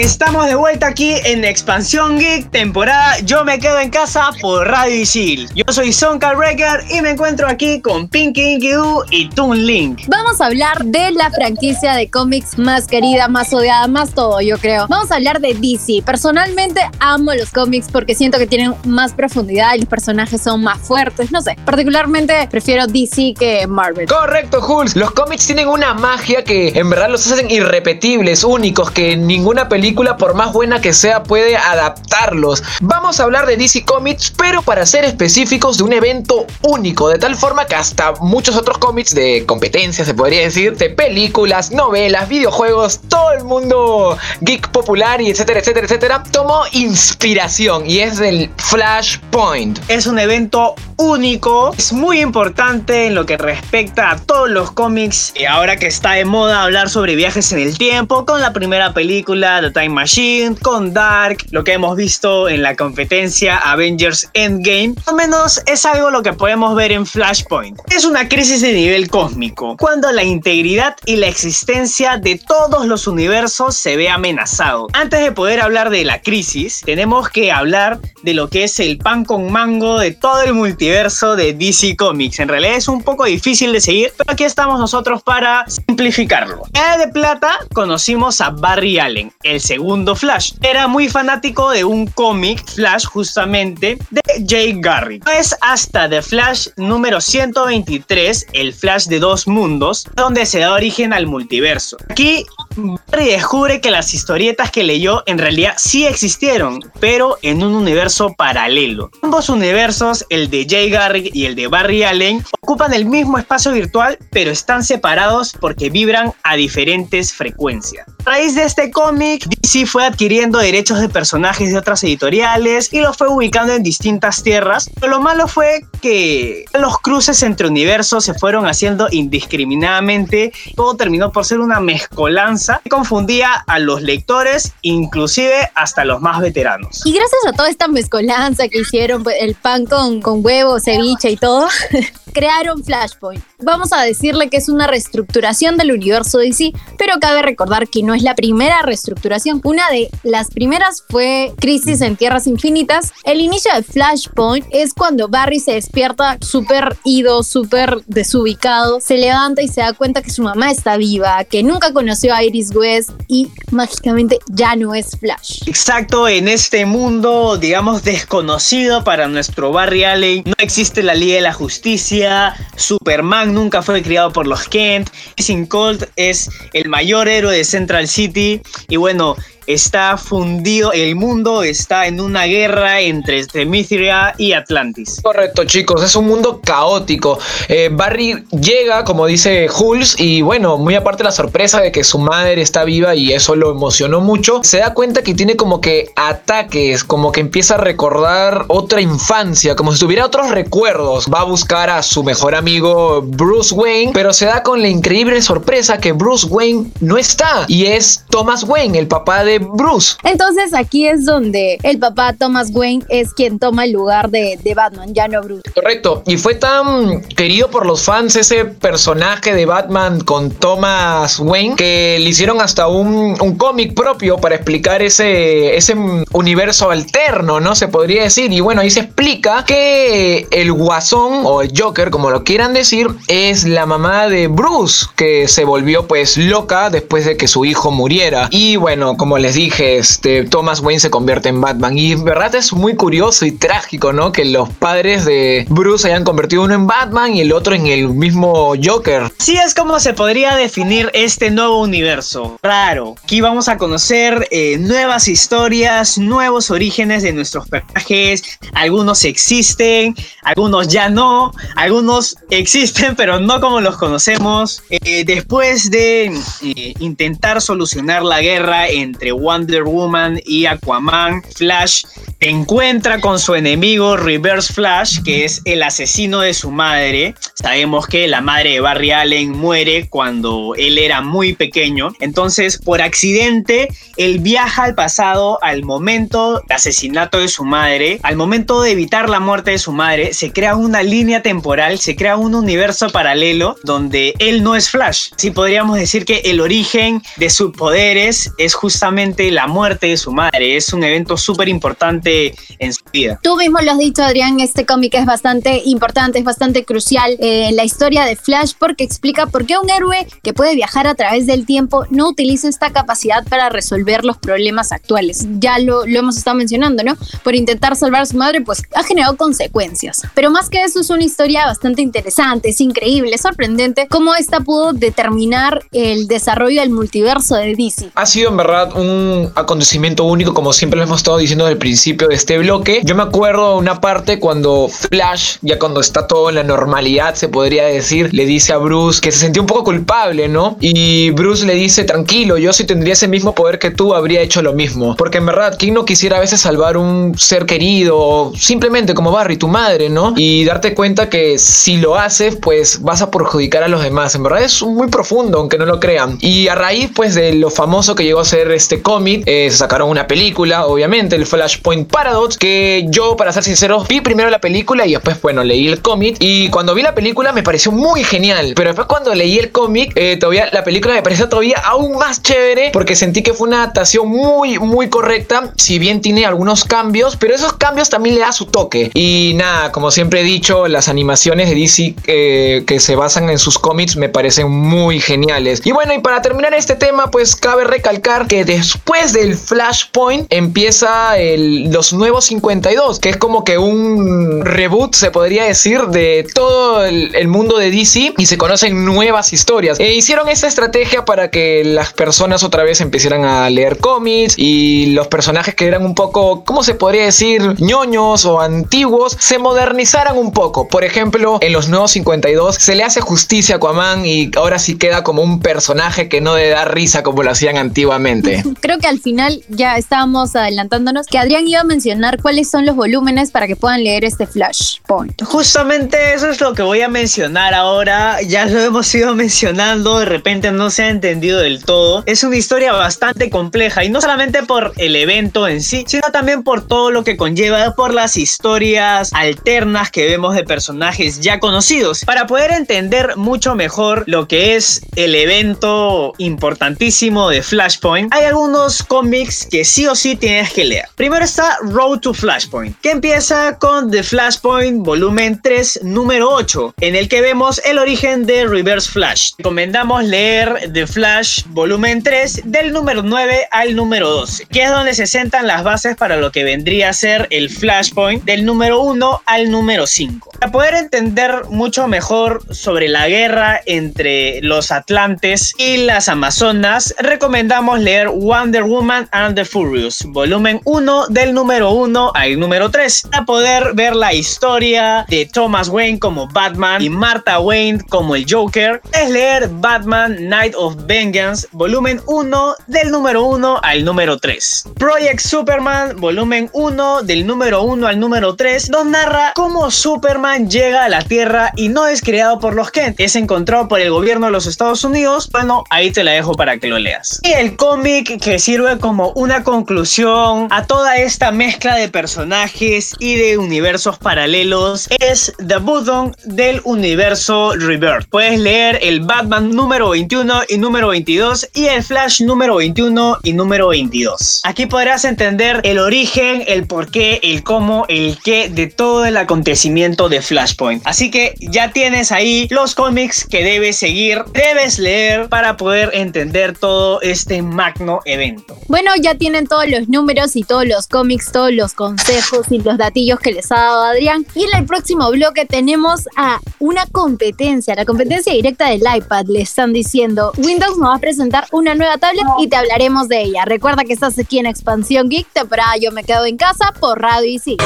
Estamos 0.00 0.46
de 0.46 0.54
vuelta 0.54 0.86
aquí 0.86 1.14
en 1.24 1.44
Expansión 1.44 2.20
Geek, 2.20 2.52
temporada 2.52 3.18
Yo 3.24 3.44
me 3.44 3.58
quedo 3.58 3.80
en 3.80 3.90
casa 3.90 4.30
por 4.40 4.68
Radio 4.68 4.94
Isil. 4.94 5.48
Yo 5.56 5.64
soy 5.70 5.92
Sonka 5.92 6.34
Record 6.34 6.88
y 6.88 7.02
me 7.02 7.10
encuentro 7.10 7.48
aquí 7.48 7.80
con 7.80 8.06
Pinky 8.06 8.52
Inky 8.52 8.70
Doo 8.70 9.02
y 9.10 9.28
Toon 9.30 9.66
Link. 9.66 10.02
Vamos 10.06 10.40
a 10.40 10.46
hablar 10.46 10.84
de 10.84 11.10
la 11.10 11.32
franquicia 11.32 11.94
de 11.94 12.08
cómics 12.08 12.56
más 12.58 12.86
querida, 12.86 13.26
más 13.26 13.52
odiada, 13.52 13.88
más 13.88 14.14
todo, 14.14 14.40
yo 14.40 14.56
creo. 14.58 14.86
Vamos 14.86 15.10
a 15.10 15.16
hablar 15.16 15.40
de 15.40 15.54
DC. 15.54 16.04
Personalmente 16.06 16.80
amo 17.00 17.34
los 17.34 17.50
cómics 17.50 17.88
porque 17.90 18.14
siento 18.14 18.38
que 18.38 18.46
tienen 18.46 18.76
más 18.84 19.14
profundidad 19.14 19.74
y 19.74 19.78
los 19.80 19.88
personajes 19.88 20.40
son 20.40 20.62
más 20.62 20.78
fuertes. 20.78 21.32
No 21.32 21.42
sé, 21.42 21.56
particularmente 21.64 22.46
prefiero 22.48 22.86
DC 22.86 23.34
que 23.36 23.66
Marvel. 23.66 24.06
Correcto, 24.06 24.64
Hulz. 24.64 24.94
Los 24.94 25.10
cómics 25.10 25.44
tienen 25.46 25.66
una 25.66 25.92
magia 25.92 26.44
que 26.44 26.68
en 26.68 26.88
verdad 26.88 27.10
los 27.10 27.26
hacen 27.32 27.50
irrepetibles, 27.50 28.44
únicos, 28.44 28.92
que 28.92 29.16
ninguna 29.16 29.68
película, 29.68 29.87
por 29.94 30.34
más 30.34 30.52
buena 30.52 30.80
que 30.80 30.92
sea, 30.92 31.22
puede 31.22 31.56
adaptarlos. 31.56 32.62
Vamos 32.80 33.20
a 33.20 33.24
hablar 33.24 33.46
de 33.46 33.56
DC 33.56 33.84
Comics, 33.84 34.32
pero 34.36 34.62
para 34.62 34.86
ser 34.86 35.04
específicos 35.04 35.78
de 35.78 35.84
un 35.84 35.92
evento 35.92 36.46
único, 36.62 37.08
de 37.08 37.18
tal 37.18 37.36
forma 37.36 37.66
que 37.66 37.74
hasta 37.74 38.12
muchos 38.20 38.56
otros 38.56 38.78
cómics 38.78 39.14
de 39.14 39.44
competencia, 39.46 40.04
se 40.04 40.14
podría 40.14 40.40
decir, 40.40 40.76
de 40.76 40.90
películas, 40.90 41.70
novelas, 41.70 42.28
videojuegos, 42.28 43.00
todo 43.08 43.32
el 43.32 43.44
mundo 43.44 44.16
geek 44.40 44.68
popular 44.70 45.20
y 45.20 45.30
etcétera, 45.30 45.60
etcétera, 45.60 45.86
etcétera, 45.86 46.22
tomó 46.30 46.62
inspiración 46.72 47.88
y 47.88 48.00
es 48.00 48.18
del 48.18 48.50
Flashpoint. 48.56 49.78
Es 49.88 50.06
un 50.06 50.18
evento 50.18 50.74
único, 50.98 51.72
es 51.78 51.92
muy 51.92 52.20
importante 52.20 53.06
en 53.06 53.14
lo 53.14 53.24
que 53.24 53.36
respecta 53.36 54.10
a 54.10 54.18
todos 54.18 54.50
los 54.50 54.72
cómics. 54.72 55.32
Y 55.36 55.44
ahora 55.44 55.76
que 55.76 55.86
está 55.86 56.12
de 56.12 56.24
moda 56.24 56.64
hablar 56.64 56.90
sobre 56.90 57.14
viajes 57.14 57.52
en 57.52 57.60
el 57.60 57.78
tiempo, 57.78 58.26
con 58.26 58.40
la 58.40 58.52
primera 58.52 58.92
película, 58.92 59.60
The 59.60 59.70
Time 59.70 59.90
Machine, 59.90 60.56
con 60.56 60.92
Dark, 60.92 61.38
lo 61.50 61.62
que 61.62 61.74
hemos 61.74 61.96
visto 61.96 62.48
en 62.48 62.62
la 62.62 62.74
competencia 62.74 63.56
Avengers 63.56 64.28
Endgame, 64.34 64.94
al 65.06 65.14
menos 65.14 65.62
es 65.66 65.86
algo 65.86 66.10
lo 66.10 66.22
que 66.22 66.32
podemos 66.32 66.74
ver 66.74 66.90
en 66.90 67.06
Flashpoint. 67.06 67.78
Es 67.94 68.04
una 68.04 68.28
crisis 68.28 68.60
de 68.60 68.72
nivel 68.72 69.08
cósmico, 69.08 69.76
cuando 69.78 70.10
la 70.10 70.24
integridad 70.24 70.96
y 71.06 71.16
la 71.16 71.28
existencia 71.28 72.16
de 72.16 72.38
todos 72.44 72.86
los 72.86 73.06
universos 73.06 73.76
se 73.76 73.96
ve 73.96 74.08
amenazado. 74.08 74.88
Antes 74.94 75.20
de 75.20 75.30
poder 75.30 75.60
hablar 75.60 75.90
de 75.90 76.04
la 76.04 76.20
crisis, 76.20 76.82
tenemos 76.84 77.28
que 77.28 77.52
hablar 77.52 78.00
de 78.24 78.34
lo 78.34 78.50
que 78.50 78.64
es 78.64 78.80
el 78.80 78.98
pan 78.98 79.24
con 79.24 79.52
mango 79.52 80.00
de 80.00 80.10
todo 80.10 80.42
el 80.42 80.54
multiverso 80.54 80.87
de 80.88 81.52
DC 81.52 81.96
Comics. 81.96 82.40
En 82.40 82.48
realidad 82.48 82.76
es 82.76 82.88
un 82.88 83.02
poco 83.02 83.24
difícil 83.24 83.72
de 83.74 83.80
seguir, 83.80 84.10
pero 84.16 84.32
aquí 84.32 84.44
estamos 84.44 84.80
nosotros 84.80 85.22
para 85.22 85.68
simplificarlo. 85.68 86.62
En 86.72 86.98
de 86.98 87.08
Plata 87.08 87.58
conocimos 87.74 88.40
a 88.40 88.50
Barry 88.50 88.98
Allen, 88.98 89.30
el 89.42 89.60
segundo 89.60 90.16
Flash. 90.16 90.52
Era 90.62 90.88
muy 90.88 91.10
fanático 91.10 91.70
de 91.70 91.84
un 91.84 92.06
cómic 92.06 92.66
Flash 92.66 93.04
justamente 93.04 93.98
de 94.10 94.22
Jay 94.48 94.80
Garrick. 94.80 95.28
Es 95.28 95.54
hasta 95.60 96.08
The 96.08 96.22
Flash 96.22 96.68
número 96.76 97.20
123, 97.20 98.46
el 98.54 98.72
Flash 98.72 99.06
de 99.06 99.18
dos 99.18 99.46
mundos, 99.46 100.06
donde 100.16 100.46
se 100.46 100.60
da 100.60 100.72
origen 100.72 101.12
al 101.12 101.26
multiverso. 101.26 101.98
Aquí 102.08 102.46
Barry 102.78 103.26
descubre 103.26 103.80
que 103.80 103.90
las 103.90 104.14
historietas 104.14 104.70
que 104.70 104.84
leyó 104.84 105.24
en 105.26 105.38
realidad 105.38 105.74
sí 105.76 106.06
existieron, 106.06 106.78
pero 107.00 107.36
en 107.42 107.64
un 107.64 107.74
universo 107.74 108.34
paralelo. 108.34 109.10
Ambos 109.22 109.48
universos, 109.48 110.24
el 110.30 110.48
de 110.48 110.66
Jay 110.68 110.88
Garrick 110.88 111.34
y 111.34 111.46
el 111.46 111.56
de 111.56 111.66
Barry 111.66 112.04
Allen, 112.04 112.44
ocupan 112.60 112.92
el 112.92 113.06
mismo 113.06 113.36
espacio 113.36 113.72
virtual, 113.72 114.18
pero 114.30 114.52
están 114.52 114.84
separados 114.84 115.54
porque 115.60 115.90
vibran 115.90 116.32
a 116.44 116.54
diferentes 116.54 117.32
frecuencias. 117.32 118.06
A 118.24 118.30
raíz 118.32 118.54
de 118.54 118.64
este 118.64 118.90
cómic, 118.90 119.46
DC 119.46 119.86
fue 119.86 120.04
adquiriendo 120.04 120.58
derechos 120.58 121.00
de 121.00 121.08
personajes 121.08 121.72
de 121.72 121.78
otras 121.78 122.04
editoriales 122.04 122.92
y 122.92 123.00
los 123.00 123.16
fue 123.16 123.28
ubicando 123.28 123.72
en 123.72 123.82
distintas 123.82 124.42
tierras. 124.42 124.90
Pero 125.00 125.12
lo 125.12 125.20
malo 125.20 125.48
fue 125.48 125.80
que 126.02 126.66
los 126.78 126.98
cruces 126.98 127.42
entre 127.42 127.66
universos 127.66 128.24
se 128.24 128.34
fueron 128.34 128.66
haciendo 128.66 129.08
indiscriminadamente. 129.10 130.52
Todo 130.76 130.94
terminó 130.94 131.32
por 131.32 131.44
ser 131.46 131.60
una 131.60 131.80
mezcolanza 131.80 132.67
que 132.82 132.90
confundía 132.90 133.52
a 133.66 133.78
los 133.78 134.02
lectores, 134.02 134.72
inclusive 134.82 135.70
hasta 135.74 136.04
los 136.04 136.20
más 136.20 136.40
veteranos. 136.40 137.02
Y 137.04 137.12
gracias 137.12 137.40
a 137.46 137.52
toda 137.52 137.68
esta 137.68 137.88
mezcolanza 137.88 138.68
que 138.68 138.80
hicieron, 138.80 139.22
pues, 139.22 139.36
el 139.40 139.54
pan 139.54 139.86
con, 139.86 140.20
con 140.20 140.44
huevo, 140.44 140.78
ceviche 140.80 141.30
y 141.30 141.36
todo, 141.36 141.68
crearon 142.32 142.84
Flashpoint. 142.84 143.42
Vamos 143.60 143.92
a 143.92 144.02
decirle 144.02 144.48
que 144.48 144.58
es 144.58 144.68
una 144.68 144.86
reestructuración 144.86 145.76
del 145.76 145.92
universo 145.92 146.38
DC, 146.38 146.72
pero 146.96 147.18
cabe 147.20 147.42
recordar 147.42 147.88
que 147.88 148.02
no 148.02 148.14
es 148.14 148.22
la 148.22 148.34
primera 148.34 148.82
reestructuración. 148.82 149.60
Una 149.64 149.90
de 149.90 150.10
las 150.22 150.50
primeras 150.50 151.02
fue 151.08 151.52
Crisis 151.58 152.00
en 152.00 152.16
Tierras 152.16 152.46
Infinitas. 152.46 153.12
El 153.24 153.40
inicio 153.40 153.74
de 153.74 153.82
Flashpoint 153.82 154.66
es 154.70 154.94
cuando 154.94 155.28
Barry 155.28 155.60
se 155.60 155.72
despierta 155.72 156.38
súper 156.40 156.96
ido, 157.04 157.42
súper 157.42 158.02
desubicado, 158.06 159.00
se 159.00 159.18
levanta 159.18 159.62
y 159.62 159.68
se 159.68 159.80
da 159.80 159.92
cuenta 159.92 160.22
que 160.22 160.30
su 160.30 160.42
mamá 160.42 160.70
está 160.70 160.96
viva, 160.96 161.44
que 161.44 161.62
nunca 161.62 161.92
conoció 161.92 162.34
a 162.34 162.42
Iris 162.42 162.57
West 162.74 163.10
y 163.28 163.50
mágicamente 163.70 164.38
ya 164.48 164.76
no 164.76 164.94
es 164.94 165.16
Flash. 165.18 165.62
Exacto, 165.66 166.28
en 166.28 166.48
este 166.48 166.86
mundo, 166.86 167.56
digamos, 167.56 168.02
desconocido 168.04 169.04
para 169.04 169.28
nuestro 169.28 169.72
Barry 169.72 170.04
Allen, 170.04 170.42
no 170.44 170.54
existe 170.58 171.02
la 171.02 171.14
Liga 171.14 171.36
de 171.36 171.42
la 171.42 171.52
Justicia, 171.52 172.54
Superman 172.76 173.54
nunca 173.54 173.82
fue 173.82 174.02
criado 174.02 174.32
por 174.32 174.46
los 174.46 174.68
Kent, 174.68 175.10
Sin 175.36 175.66
Colt 175.66 176.04
es 176.16 176.50
el 176.72 176.88
mayor 176.88 177.28
héroe 177.28 177.56
de 177.56 177.64
Central 177.64 178.08
City 178.08 178.60
y 178.88 178.96
bueno, 178.96 179.36
está 179.68 180.16
fundido, 180.16 180.92
el 180.92 181.14
mundo 181.14 181.62
está 181.62 182.06
en 182.06 182.20
una 182.20 182.44
guerra 182.44 183.00
entre 183.00 183.46
Themyscira 183.46 184.34
y 184.38 184.54
Atlantis. 184.54 185.20
Correcto, 185.22 185.64
chicos, 185.64 186.02
es 186.02 186.16
un 186.16 186.26
mundo 186.26 186.62
caótico. 186.64 187.38
Eh, 187.68 187.90
Barry 187.92 188.44
llega, 188.50 189.04
como 189.04 189.26
dice 189.26 189.68
Hulz, 189.68 190.18
y 190.18 190.40
bueno, 190.40 190.78
muy 190.78 190.94
aparte 190.94 191.22
la 191.22 191.32
sorpresa 191.32 191.82
de 191.82 191.92
que 191.92 192.02
su 192.02 192.18
madre 192.18 192.62
está 192.62 192.84
viva 192.84 193.14
y 193.14 193.34
eso 193.34 193.56
lo 193.56 193.70
emocionó 193.70 194.22
mucho, 194.22 194.60
se 194.64 194.78
da 194.78 194.94
cuenta 194.94 195.22
que 195.22 195.34
tiene 195.34 195.54
como 195.54 195.82
que 195.82 196.12
ataques, 196.16 197.04
como 197.04 197.30
que 197.30 197.40
empieza 197.40 197.74
a 197.74 197.78
recordar 197.78 198.64
otra 198.68 199.02
infancia, 199.02 199.76
como 199.76 199.92
si 199.92 200.00
tuviera 200.00 200.24
otros 200.24 200.50
recuerdos. 200.50 201.26
Va 201.32 201.40
a 201.40 201.44
buscar 201.44 201.90
a 201.90 202.02
su 202.02 202.24
mejor 202.24 202.54
amigo 202.54 203.20
Bruce 203.22 203.74
Wayne, 203.74 204.12
pero 204.14 204.32
se 204.32 204.46
da 204.46 204.62
con 204.62 204.80
la 204.80 204.88
increíble 204.88 205.42
sorpresa 205.42 205.98
que 205.98 206.12
Bruce 206.12 206.46
Wayne 206.46 206.90
no 207.00 207.18
está 207.18 207.66
y 207.68 207.84
es 207.84 208.24
Thomas 208.30 208.64
Wayne, 208.64 208.98
el 208.98 209.08
papá 209.08 209.44
de 209.44 209.57
Bruce. 209.58 210.16
Entonces 210.24 210.74
aquí 210.74 211.06
es 211.06 211.24
donde 211.24 211.78
el 211.82 211.98
papá 211.98 212.32
Thomas 212.32 212.70
Wayne 212.72 213.04
es 213.08 213.32
quien 213.32 213.58
toma 213.58 213.84
el 213.84 213.92
lugar 213.92 214.30
de, 214.30 214.58
de 214.62 214.74
Batman, 214.74 215.14
ya 215.14 215.28
no 215.28 215.42
Bruce. 215.42 215.62
Correcto. 215.74 216.22
Y 216.26 216.36
fue 216.36 216.54
tan 216.54 217.22
querido 217.22 217.70
por 217.70 217.86
los 217.86 218.02
fans 218.02 218.36
ese 218.36 218.64
personaje 218.64 219.54
de 219.54 219.66
Batman 219.66 220.20
con 220.20 220.50
Thomas 220.50 221.38
Wayne 221.38 221.76
que 221.76 222.18
le 222.20 222.28
hicieron 222.28 222.60
hasta 222.60 222.88
un, 222.88 223.36
un 223.40 223.56
cómic 223.56 223.94
propio 223.94 224.38
para 224.38 224.54
explicar 224.54 225.02
ese, 225.02 225.76
ese 225.76 225.94
universo 226.32 226.90
alterno, 226.90 227.60
¿no? 227.60 227.74
Se 227.74 227.88
podría 227.88 228.22
decir. 228.22 228.52
Y 228.52 228.60
bueno, 228.60 228.80
ahí 228.80 228.90
se 228.90 229.00
explica 229.00 229.64
que 229.64 230.46
el 230.50 230.72
guasón 230.72 231.42
o 231.44 231.62
el 231.62 231.72
Joker, 231.76 232.10
como 232.10 232.30
lo 232.30 232.44
quieran 232.44 232.74
decir, 232.74 233.08
es 233.28 233.64
la 233.64 233.86
mamá 233.86 234.28
de 234.28 234.48
Bruce 234.48 235.06
que 235.16 235.48
se 235.48 235.64
volvió 235.64 236.06
pues 236.06 236.36
loca 236.36 236.90
después 236.90 237.24
de 237.24 237.36
que 237.36 237.48
su 237.48 237.64
hijo 237.64 237.90
muriera. 237.90 238.48
Y 238.50 238.76
bueno, 238.76 239.16
como 239.16 239.38
les 239.38 239.47
les 239.48 239.54
dije, 239.54 239.96
este, 239.96 240.44
Thomas 240.44 240.80
Wayne 240.80 241.00
se 241.00 241.08
convierte 241.08 241.48
en 241.48 241.62
Batman. 241.62 241.96
Y 241.96 242.12
en 242.12 242.22
verdad 242.22 242.54
es 242.54 242.74
muy 242.74 242.94
curioso 242.96 243.46
y 243.46 243.52
trágico, 243.52 244.12
¿no? 244.12 244.30
Que 244.30 244.44
los 244.44 244.68
padres 244.68 245.24
de 245.24 245.64
Bruce 245.70 246.06
hayan 246.06 246.22
convertido 246.22 246.64
uno 246.64 246.74
en 246.74 246.86
Batman 246.86 247.34
y 247.34 247.40
el 247.40 247.54
otro 247.54 247.74
en 247.74 247.86
el 247.86 248.10
mismo 248.10 248.74
Joker. 248.84 249.22
Así 249.40 249.56
es 249.56 249.72
como 249.72 250.00
se 250.00 250.12
podría 250.12 250.54
definir 250.54 251.10
este 251.14 251.50
nuevo 251.50 251.80
universo. 251.80 252.58
Raro. 252.62 253.14
Aquí 253.24 253.40
vamos 253.40 253.70
a 253.70 253.78
conocer 253.78 254.46
eh, 254.50 254.76
nuevas 254.76 255.28
historias, 255.28 256.18
nuevos 256.18 256.70
orígenes 256.70 257.22
de 257.22 257.32
nuestros 257.32 257.66
personajes. 257.70 258.42
Algunos 258.74 259.24
existen, 259.24 260.14
algunos 260.42 260.88
ya 260.88 261.08
no. 261.08 261.52
Algunos 261.74 262.36
existen, 262.50 263.16
pero 263.16 263.40
no 263.40 263.62
como 263.62 263.80
los 263.80 263.96
conocemos. 263.96 264.82
Eh, 264.90 265.24
después 265.24 265.90
de 265.90 266.26
eh, 266.26 266.94
intentar 266.98 267.62
solucionar 267.62 268.22
la 268.22 268.42
guerra 268.42 268.88
entre 268.88 269.27
Wonder 269.32 269.84
Woman 269.84 270.40
y 270.44 270.66
Aquaman, 270.66 271.42
Flash 271.54 272.04
encuentra 272.40 273.20
con 273.20 273.38
su 273.38 273.54
enemigo 273.54 274.16
Reverse 274.16 274.72
Flash, 274.72 275.22
que 275.24 275.44
es 275.44 275.60
el 275.64 275.82
asesino 275.82 276.40
de 276.40 276.54
su 276.54 276.70
madre. 276.70 277.34
Sabemos 277.54 278.06
que 278.06 278.28
la 278.28 278.40
madre 278.40 278.74
de 278.74 278.80
Barry 278.80 279.10
Allen 279.10 279.50
muere 279.50 280.08
cuando 280.08 280.74
él 280.76 280.98
era 280.98 281.20
muy 281.20 281.54
pequeño. 281.54 282.12
Entonces, 282.20 282.78
por 282.78 283.02
accidente, 283.02 283.88
él 284.16 284.38
viaja 284.38 284.84
al 284.84 284.94
pasado 284.94 285.58
al 285.62 285.84
momento 285.84 286.62
de 286.68 286.74
asesinato 286.74 287.40
de 287.40 287.48
su 287.48 287.64
madre. 287.64 288.20
Al 288.22 288.36
momento 288.36 288.82
de 288.82 288.92
evitar 288.92 289.28
la 289.28 289.40
muerte 289.40 289.72
de 289.72 289.78
su 289.78 289.92
madre, 289.92 290.32
se 290.32 290.52
crea 290.52 290.76
una 290.76 291.02
línea 291.02 291.42
temporal, 291.42 291.98
se 291.98 292.14
crea 292.14 292.36
un 292.36 292.54
universo 292.54 293.10
paralelo 293.10 293.76
donde 293.82 294.34
él 294.38 294.62
no 294.62 294.76
es 294.76 294.90
Flash. 294.90 295.30
Sí 295.36 295.50
podríamos 295.50 295.98
decir 295.98 296.24
que 296.24 296.42
el 296.44 296.60
origen 296.60 297.22
de 297.36 297.50
sus 297.50 297.72
poderes 297.72 298.52
es 298.58 298.74
justamente 298.74 299.17
la 299.18 299.66
muerte 299.66 300.06
de 300.06 300.16
su 300.16 300.30
madre. 300.30 300.76
Es 300.76 300.92
un 300.92 301.02
evento 301.02 301.36
súper 301.36 301.68
importante 301.68 302.54
en 302.78 302.92
su 302.92 303.02
vida. 303.12 303.40
Tú 303.42 303.56
mismo 303.56 303.80
lo 303.80 303.90
has 303.90 303.98
dicho, 303.98 304.22
Adrián, 304.22 304.60
este 304.60 304.86
cómic 304.86 305.14
es 305.14 305.26
bastante 305.26 305.82
importante, 305.86 306.38
es 306.38 306.44
bastante 306.44 306.84
crucial 306.84 307.32
eh, 307.40 307.68
en 307.68 307.76
la 307.76 307.84
historia 307.84 308.24
de 308.24 308.36
Flash 308.36 308.74
porque 308.78 309.02
explica 309.02 309.46
por 309.46 309.66
qué 309.66 309.76
un 309.76 309.90
héroe 309.90 310.26
que 310.44 310.52
puede 310.52 310.76
viajar 310.76 311.08
a 311.08 311.16
través 311.16 311.46
del 311.46 311.66
tiempo 311.66 312.06
no 312.10 312.28
utiliza 312.28 312.68
esta 312.68 312.90
capacidad 312.90 313.44
para 313.48 313.70
resolver 313.70 314.24
los 314.24 314.38
problemas 314.38 314.92
actuales. 314.92 315.46
Ya 315.58 315.80
lo, 315.80 316.06
lo 316.06 316.18
hemos 316.20 316.36
estado 316.36 316.56
mencionando, 316.56 317.02
¿no? 317.02 317.16
Por 317.42 317.56
intentar 317.56 317.96
salvar 317.96 318.22
a 318.22 318.26
su 318.26 318.36
madre, 318.36 318.60
pues 318.60 318.82
ha 318.94 319.02
generado 319.02 319.36
consecuencias. 319.36 320.22
Pero 320.34 320.50
más 320.50 320.70
que 320.70 320.84
eso 320.84 321.00
es 321.00 321.10
una 321.10 321.24
historia 321.24 321.66
bastante 321.66 322.02
interesante, 322.02 322.68
es 322.68 322.80
increíble, 322.80 323.34
es 323.34 323.40
sorprendente 323.40 324.06
cómo 324.08 324.36
esta 324.36 324.60
pudo 324.60 324.92
determinar 324.92 325.82
el 325.90 326.28
desarrollo 326.28 326.80
del 326.80 326.90
multiverso 326.90 327.56
de 327.56 327.74
DC. 327.74 328.10
Ha 328.14 328.26
sido 328.26 328.50
en 328.50 328.56
verdad 328.56 328.96
un 328.96 329.07
acontecimiento 329.54 330.24
único, 330.24 330.54
como 330.54 330.72
siempre 330.72 330.98
lo 330.98 331.04
hemos 331.04 331.18
estado 331.18 331.38
diciendo 331.38 331.68
el 331.68 331.78
principio 331.78 332.28
de 332.28 332.34
este 332.34 332.58
bloque. 332.58 333.00
Yo 333.04 333.14
me 333.14 333.22
acuerdo 333.22 333.76
una 333.76 334.00
parte 334.00 334.38
cuando 334.38 334.88
Flash, 334.88 335.56
ya 335.62 335.78
cuando 335.78 336.00
está 336.00 336.26
todo 336.26 336.48
en 336.48 336.56
la 336.56 336.64
normalidad, 336.64 337.34
se 337.34 337.48
podría 337.48 337.84
decir, 337.86 338.32
le 338.32 338.46
dice 338.46 338.72
a 338.72 338.78
Bruce 338.78 339.20
que 339.20 339.32
se 339.32 339.38
sentía 339.38 339.62
un 339.62 339.66
poco 339.66 339.84
culpable, 339.84 340.48
¿no? 340.48 340.76
Y 340.80 341.30
Bruce 341.30 341.66
le 341.66 341.74
dice, 341.74 342.04
tranquilo, 342.04 342.58
yo 342.58 342.72
si 342.72 342.84
tendría 342.84 343.12
ese 343.12 343.28
mismo 343.28 343.54
poder 343.54 343.78
que 343.78 343.90
tú, 343.90 344.14
habría 344.14 344.40
hecho 344.40 344.62
lo 344.62 344.72
mismo. 344.72 345.16
Porque 345.16 345.38
en 345.38 345.46
verdad, 345.46 345.76
¿quién 345.78 345.94
no 345.94 346.04
quisiera 346.04 346.36
a 346.36 346.40
veces 346.40 346.60
salvar 346.60 346.96
un 346.96 347.38
ser 347.38 347.66
querido? 347.66 348.52
Simplemente 348.56 349.14
como 349.14 349.30
Barry, 349.30 349.56
tu 349.56 349.68
madre, 349.68 350.08
¿no? 350.08 350.34
Y 350.36 350.64
darte 350.64 350.94
cuenta 350.94 351.28
que 351.28 351.58
si 351.58 351.96
lo 351.96 352.16
haces, 352.16 352.56
pues 352.56 353.02
vas 353.02 353.22
a 353.22 353.30
perjudicar 353.30 353.82
a 353.82 353.88
los 353.88 354.02
demás. 354.02 354.34
En 354.34 354.42
verdad 354.42 354.62
es 354.62 354.82
muy 354.82 355.08
profundo, 355.08 355.58
aunque 355.58 355.78
no 355.78 355.86
lo 355.86 356.00
crean. 356.00 356.38
Y 356.40 356.68
a 356.68 356.74
raíz, 356.74 357.10
pues, 357.14 357.34
de 357.34 357.54
lo 357.54 357.70
famoso 357.70 358.14
que 358.14 358.24
llegó 358.24 358.40
a 358.40 358.44
ser 358.44 358.70
este 358.70 358.97
cómic, 359.02 359.42
eh, 359.46 359.70
sacaron 359.70 360.08
una 360.10 360.26
película, 360.26 360.86
obviamente, 360.86 361.36
el 361.36 361.46
Flashpoint 361.46 362.10
Paradox, 362.10 362.58
que 362.58 363.06
yo, 363.08 363.36
para 363.36 363.52
ser 363.52 363.64
sincero, 363.64 364.04
vi 364.08 364.20
primero 364.20 364.50
la 364.50 364.60
película 364.60 365.06
y 365.06 365.12
después, 365.12 365.40
bueno, 365.40 365.64
leí 365.64 365.88
el 365.88 366.00
cómic. 366.00 366.36
Y 366.40 366.68
cuando 366.70 366.94
vi 366.94 367.02
la 367.02 367.14
película 367.14 367.52
me 367.52 367.62
pareció 367.62 367.92
muy 367.92 368.24
genial. 368.24 368.72
Pero 368.74 368.90
después 368.90 369.06
cuando 369.06 369.34
leí 369.34 369.58
el 369.58 369.70
cómic, 369.70 370.12
eh, 370.16 370.36
todavía 370.38 370.68
la 370.72 370.84
película 370.84 371.14
me 371.14 371.22
pareció 371.22 371.48
todavía 371.48 371.76
aún 371.84 372.16
más 372.16 372.42
chévere 372.42 372.90
porque 372.92 373.14
sentí 373.16 373.42
que 373.42 373.54
fue 373.54 373.68
una 373.68 373.82
adaptación 373.82 374.28
muy, 374.28 374.78
muy 374.78 375.08
correcta. 375.08 375.72
Si 375.76 375.98
bien 375.98 376.20
tiene 376.20 376.46
algunos 376.46 376.84
cambios, 376.84 377.36
pero 377.36 377.54
esos 377.54 377.74
cambios 377.74 378.10
también 378.10 378.34
le 378.34 378.40
da 378.42 378.52
su 378.52 378.66
toque. 378.66 379.10
Y 379.14 379.52
nada, 379.56 379.92
como 379.92 380.10
siempre 380.10 380.40
he 380.40 380.44
dicho, 380.44 380.88
las 380.88 381.08
animaciones 381.08 381.68
de 381.68 381.74
DC 381.74 382.14
eh, 382.26 382.84
que 382.86 383.00
se 383.00 383.16
basan 383.16 383.50
en 383.50 383.58
sus 383.58 383.78
cómics 383.78 384.16
me 384.16 384.28
parecen 384.28 384.70
muy 384.70 385.20
geniales. 385.20 385.82
Y 385.84 385.92
bueno, 385.92 386.14
y 386.14 386.18
para 386.20 386.42
terminar 386.42 386.74
este 386.74 386.96
tema, 386.96 387.30
pues 387.30 387.56
cabe 387.56 387.84
recalcar 387.84 388.46
que 388.46 388.64
después 388.64 388.87
del 389.32 389.56
Flashpoint 389.56 390.46
empieza 390.50 391.36
el, 391.38 391.90
los 391.90 392.12
nuevos 392.12 392.46
52, 392.46 393.18
que 393.18 393.30
es 393.30 393.36
como 393.36 393.64
que 393.64 393.76
un 393.76 394.64
reboot, 394.64 395.14
se 395.14 395.30
podría 395.30 395.64
decir, 395.64 396.02
de 396.06 396.46
todo 396.54 397.04
el, 397.04 397.34
el 397.34 397.48
mundo 397.48 397.78
de 397.78 397.90
DC 397.90 398.34
y 398.38 398.46
se 398.46 398.56
conocen 398.56 399.04
nuevas 399.04 399.52
historias. 399.52 399.98
E 399.98 400.14
hicieron 400.14 400.48
esta 400.48 400.66
estrategia 400.68 401.24
para 401.24 401.50
que 401.50 401.82
las 401.84 402.12
personas 402.12 402.62
otra 402.62 402.84
vez 402.84 403.00
empezaran 403.00 403.44
a 403.44 403.68
leer 403.70 403.98
cómics 403.98 404.54
y 404.56 405.06
los 405.06 405.26
personajes 405.26 405.74
que 405.74 405.86
eran 405.86 406.04
un 406.04 406.14
poco, 406.14 406.64
¿cómo 406.64 406.84
se 406.84 406.94
podría 406.94 407.24
decir? 407.24 407.74
ñoños 407.80 408.44
o 408.44 408.60
antiguos, 408.60 409.36
se 409.38 409.58
modernizaran 409.58 410.38
un 410.38 410.52
poco. 410.52 410.88
Por 410.88 411.04
ejemplo, 411.04 411.58
en 411.60 411.72
los 411.72 411.88
nuevos 411.88 412.12
52 412.12 412.76
se 412.76 412.94
le 412.94 413.02
hace 413.02 413.20
justicia 413.20 413.74
a 413.74 413.78
Aquaman 413.78 414.24
y 414.24 414.50
ahora 414.56 414.78
sí 414.78 414.96
queda 414.96 415.24
como 415.24 415.42
un 415.42 415.60
personaje 415.60 416.28
que 416.28 416.40
no 416.40 416.56
le 416.56 416.68
da 416.68 416.84
risa 416.84 417.22
como 417.22 417.42
lo 417.42 417.50
hacían 417.50 417.76
antiguamente. 417.76 418.62
Creo 418.80 418.98
que 418.98 419.06
al 419.06 419.20
final 419.20 419.62
ya 419.68 419.96
estábamos 419.96 420.54
adelantándonos 420.56 421.26
que 421.26 421.38
Adrián 421.38 421.66
iba 421.66 421.80
a 421.80 421.84
mencionar 421.84 422.40
cuáles 422.40 422.70
son 422.70 422.86
los 422.86 422.96
volúmenes 422.96 423.50
para 423.50 423.66
que 423.66 423.76
puedan 423.76 424.04
leer 424.04 424.24
este 424.24 424.46
Flashpoint. 424.46 425.42
Justamente 425.42 426.34
eso 426.34 426.48
es 426.50 426.60
lo 426.60 426.74
que 426.74 426.82
voy 426.82 427.02
a 427.02 427.08
mencionar 427.08 427.74
ahora. 427.74 428.40
Ya 428.42 428.66
lo 428.66 428.80
hemos 428.80 429.14
ido 429.14 429.34
mencionando, 429.34 430.20
de 430.20 430.26
repente 430.26 430.70
no 430.70 430.90
se 430.90 431.04
ha 431.04 431.08
entendido 431.08 431.60
del 431.60 431.84
todo. 431.84 432.22
Es 432.26 432.44
una 432.44 432.56
historia 432.56 432.92
bastante 432.92 433.50
compleja 433.50 434.04
y 434.04 434.10
no 434.10 434.20
solamente 434.20 434.62
por 434.62 434.92
el 434.96 435.16
evento 435.16 435.66
en 435.66 435.82
sí, 435.82 436.04
sino 436.06 436.30
también 436.32 436.62
por 436.62 436.86
todo 436.86 437.10
lo 437.10 437.24
que 437.24 437.36
conlleva, 437.36 437.94
por 437.94 438.14
las 438.14 438.36
historias 438.36 439.30
alternas 439.32 440.10
que 440.10 440.26
vemos 440.26 440.54
de 440.54 440.64
personajes 440.64 441.40
ya 441.40 441.58
conocidos. 441.58 442.24
Para 442.24 442.46
poder 442.46 442.70
entender 442.72 443.36
mucho 443.36 443.74
mejor 443.74 444.24
lo 444.26 444.48
que 444.48 444.76
es 444.76 445.02
el 445.16 445.34
evento 445.34 446.32
importantísimo 446.38 447.48
de 447.50 447.62
Flashpoint, 447.62 448.32
hay 448.32 448.44
algunos 448.44 448.67
cómics 449.06 449.66
que 449.70 449.84
sí 449.84 450.06
o 450.06 450.14
sí 450.14 450.36
tienes 450.36 450.72
que 450.72 450.84
leer. 450.84 451.06
Primero 451.14 451.44
está 451.44 451.78
Road 451.82 452.20
to 452.20 452.34
Flashpoint, 452.34 452.98
que 453.00 453.10
empieza 453.10 453.78
con 453.78 454.10
The 454.10 454.22
Flashpoint 454.22 455.04
volumen 455.04 455.60
3, 455.62 456.00
número 456.02 456.50
8, 456.50 456.94
en 457.00 457.16
el 457.16 457.28
que 457.28 457.40
vemos 457.40 457.80
el 457.84 457.98
origen 457.98 458.46
de 458.46 458.66
Reverse 458.66 459.10
Flash. 459.10 459.52
Recomendamos 459.58 460.24
leer 460.24 460.92
The 460.92 461.06
Flash 461.06 461.62
volumen 461.68 462.22
3 462.22 462.62
del 462.64 462.92
número 462.92 463.22
9 463.22 463.68
al 463.70 463.96
número 463.96 464.28
12, 464.28 464.66
que 464.66 464.82
es 464.82 464.90
donde 464.90 465.14
se 465.14 465.26
sentan 465.26 465.66
las 465.66 465.82
bases 465.82 466.16
para 466.16 466.36
lo 466.36 466.52
que 466.52 466.64
vendría 466.64 467.10
a 467.10 467.12
ser 467.12 467.46
el 467.50 467.70
Flashpoint 467.70 468.44
del 468.44 468.64
número 468.64 469.00
1 469.00 469.42
al 469.46 469.70
número 469.70 470.06
5. 470.06 470.50
Para 470.58 470.72
poder 470.72 470.94
entender 470.94 471.64
mucho 471.70 472.06
mejor 472.06 472.62
sobre 472.74 473.08
la 473.08 473.28
guerra 473.28 473.80
entre 473.86 474.60
los 474.62 474.90
Atlantes 474.90 475.74
y 475.78 475.98
las 475.98 476.28
Amazonas, 476.28 477.14
recomendamos 477.18 478.00
leer 478.00 478.28
Wonder 478.58 478.82
Woman 478.82 479.28
and 479.30 479.54
the 479.54 479.64
Furious, 479.64 480.24
volumen 480.24 480.80
1 480.82 481.28
del 481.28 481.54
número 481.54 481.92
1 481.92 482.32
al 482.34 482.58
número 482.58 482.90
3, 482.90 483.28
para 483.30 483.44
poder 483.44 483.94
ver 483.94 484.16
la 484.16 484.34
historia 484.34 485.24
de 485.28 485.46
Thomas 485.46 485.88
Wayne 485.88 486.18
como 486.18 486.48
Batman 486.48 487.00
y 487.00 487.08
Martha 487.08 487.60
Wayne 487.60 488.00
como 488.08 488.34
el 488.34 488.44
Joker, 488.50 489.00
es 489.12 489.30
leer 489.30 489.68
Batman 489.74 490.48
Night 490.48 490.74
of 490.76 490.96
Vengeance, 491.06 491.68
volumen 491.70 492.20
1 492.26 492.74
del 492.88 493.12
número 493.12 493.44
1 493.44 493.78
al 493.80 494.04
número 494.04 494.38
3. 494.38 494.86
Project 494.98 495.38
Superman, 495.38 496.16
volumen 496.16 496.68
1 496.72 497.22
del 497.22 497.46
número 497.46 497.82
1 497.82 498.08
al 498.08 498.18
número 498.18 498.56
3, 498.56 498.90
nos 498.90 499.06
narra 499.06 499.52
cómo 499.54 499.88
Superman 499.92 500.68
llega 500.68 501.04
a 501.04 501.08
la 501.08 501.22
Tierra 501.22 501.72
y 501.76 501.90
no 501.90 502.08
es 502.08 502.22
creado 502.22 502.58
por 502.58 502.74
los 502.74 502.90
Kent, 502.90 503.20
es 503.20 503.36
encontrado 503.36 503.86
por 503.86 504.00
el 504.00 504.10
gobierno 504.10 504.46
de 504.46 504.52
los 504.52 504.66
Estados 504.66 505.04
Unidos. 505.04 505.48
Bueno, 505.52 505.84
ahí 505.90 506.10
te 506.10 506.24
la 506.24 506.32
dejo 506.32 506.54
para 506.54 506.78
que 506.78 506.88
lo 506.88 506.98
leas. 506.98 507.38
Y 507.44 507.52
el 507.52 507.76
cómic 507.76 508.37
que 508.38 508.58
sirve 508.58 508.98
como 508.98 509.32
una 509.32 509.64
conclusión 509.64 510.68
a 510.70 510.86
toda 510.86 511.18
esta 511.18 511.50
mezcla 511.50 511.96
de 511.96 512.08
personajes 512.08 513.14
y 513.18 513.34
de 513.34 513.58
universos 513.58 514.18
paralelos 514.18 515.08
es 515.20 515.52
The 515.66 515.78
Button 515.78 516.34
del 516.44 516.80
universo 516.84 517.72
Rebirth. 517.74 518.28
Puedes 518.30 518.58
leer 518.60 518.98
el 519.02 519.20
Batman 519.20 519.70
número 519.70 520.10
21 520.10 520.62
y 520.68 520.78
número 520.78 521.08
22 521.08 521.68
y 521.74 521.86
el 521.86 522.02
Flash 522.02 522.42
número 522.42 522.76
21 522.76 523.38
y 523.42 523.52
número 523.52 523.88
22. 523.88 524.60
Aquí 524.64 524.86
podrás 524.86 525.24
entender 525.24 525.80
el 525.84 525.98
origen, 525.98 526.64
el 526.66 526.86
porqué, 526.86 527.40
el 527.42 527.62
cómo, 527.62 528.04
el 528.08 528.38
qué 528.44 528.68
de 528.68 528.86
todo 528.86 529.24
el 529.24 529.36
acontecimiento 529.36 530.28
de 530.28 530.42
Flashpoint. 530.42 531.02
Así 531.06 531.30
que 531.30 531.54
ya 531.60 531.92
tienes 531.92 532.32
ahí 532.32 532.68
los 532.70 532.94
cómics 532.94 533.44
que 533.44 533.64
debes 533.64 533.96
seguir, 533.96 534.44
debes 534.52 534.98
leer 534.98 535.48
para 535.48 535.76
poder 535.76 536.10
entender 536.14 536.76
todo 536.76 537.20
este 537.20 537.62
magno 537.62 538.20
evento. 538.28 538.76
Bueno, 538.88 539.10
ya 539.20 539.34
tienen 539.34 539.66
todos 539.66 539.88
los 539.88 540.08
números 540.08 540.56
y 540.56 540.62
todos 540.62 540.86
los 540.86 541.06
cómics, 541.06 541.52
todos 541.52 541.72
los 541.72 541.94
consejos 541.94 542.66
y 542.70 542.78
los 542.78 542.98
datillos 542.98 543.40
que 543.40 543.52
les 543.52 543.70
ha 543.72 543.76
dado 543.76 544.02
Adrián. 544.02 544.46
Y 544.54 544.64
en 544.64 544.76
el 544.76 544.86
próximo 544.86 545.30
bloque 545.30 545.64
tenemos 545.64 546.28
a 546.36 546.60
una 546.78 547.06
competencia, 547.06 547.94
la 547.94 548.04
competencia 548.04 548.52
directa 548.52 548.88
del 548.90 549.00
iPad. 549.00 549.46
Le 549.46 549.62
están 549.62 549.92
diciendo, 549.92 550.52
Windows 550.58 550.98
nos 550.98 551.10
va 551.10 551.14
a 551.16 551.18
presentar 551.18 551.66
una 551.72 551.94
nueva 551.94 552.18
tablet 552.18 552.44
y 552.60 552.68
te 552.68 552.76
hablaremos 552.76 553.28
de 553.28 553.42
ella. 553.42 553.64
Recuerda 553.64 554.04
que 554.04 554.12
estás 554.12 554.38
aquí 554.38 554.58
en 554.58 554.66
Expansión 554.66 555.28
Geek, 555.28 555.48
temporada 555.52 555.96
Yo 556.00 556.12
me 556.12 556.24
quedo 556.24 556.46
en 556.46 556.56
casa 556.56 556.92
por 556.98 557.20
Radio 557.20 557.50
y 557.50 557.58
sí. 557.58 557.76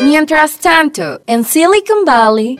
Mientras 0.00 0.58
tanto, 0.58 1.20
en 1.26 1.44
Silicon 1.44 2.04
Valley... 2.04 2.58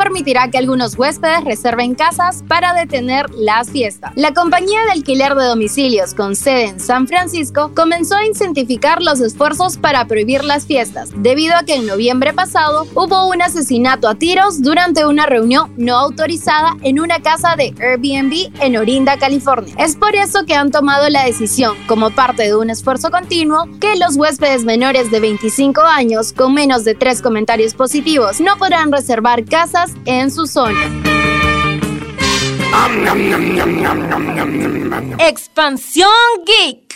permitirá 0.00 0.50
que 0.50 0.56
algunos 0.56 0.98
huéspedes 0.98 1.44
reserven 1.44 1.94
casas 1.94 2.42
para 2.48 2.72
detener 2.72 3.28
las 3.34 3.68
fiestas. 3.68 4.12
La 4.16 4.32
compañía 4.32 4.82
de 4.86 4.92
alquiler 4.92 5.34
de 5.34 5.44
domicilios 5.44 6.14
con 6.14 6.36
sede 6.36 6.68
en 6.68 6.80
San 6.80 7.06
Francisco 7.06 7.72
comenzó 7.74 8.14
a 8.16 8.24
incentivar 8.24 9.02
los 9.02 9.20
esfuerzos 9.20 9.76
para 9.76 10.06
prohibir 10.06 10.42
las 10.42 10.64
fiestas, 10.64 11.10
debido 11.16 11.54
a 11.54 11.64
que 11.64 11.74
en 11.74 11.86
noviembre 11.86 12.32
pasado 12.32 12.86
hubo 12.94 13.28
un 13.28 13.42
asesinato 13.42 14.08
a 14.08 14.14
tiros 14.14 14.62
durante 14.62 15.04
una 15.04 15.26
reunión 15.26 15.70
no 15.76 15.96
autorizada 15.96 16.76
en 16.80 16.98
una 16.98 17.20
casa 17.20 17.54
de 17.56 17.74
Airbnb 17.78 18.50
en 18.62 18.78
Orinda, 18.78 19.18
California. 19.18 19.74
Es 19.76 19.96
por 19.96 20.14
eso 20.16 20.46
que 20.46 20.54
han 20.54 20.70
tomado 20.70 21.10
la 21.10 21.26
decisión, 21.26 21.76
como 21.86 22.10
parte 22.10 22.44
de 22.44 22.56
un 22.56 22.70
esfuerzo 22.70 23.10
continuo, 23.10 23.68
que 23.80 23.96
los 23.96 24.16
huéspedes 24.16 24.64
menores 24.64 25.10
de 25.10 25.20
25 25.20 25.82
años 25.82 26.32
con 26.32 26.54
menos 26.54 26.84
de 26.84 26.94
tres 26.94 27.20
comentarios 27.20 27.74
positivos 27.74 28.40
no 28.40 28.56
podrán 28.56 28.92
reservar 28.92 29.44
casas 29.44 29.89
en 30.04 30.30
su 30.30 30.46
zona. 30.46 30.80
Expansión 35.18 36.08
Geek. 36.46 36.90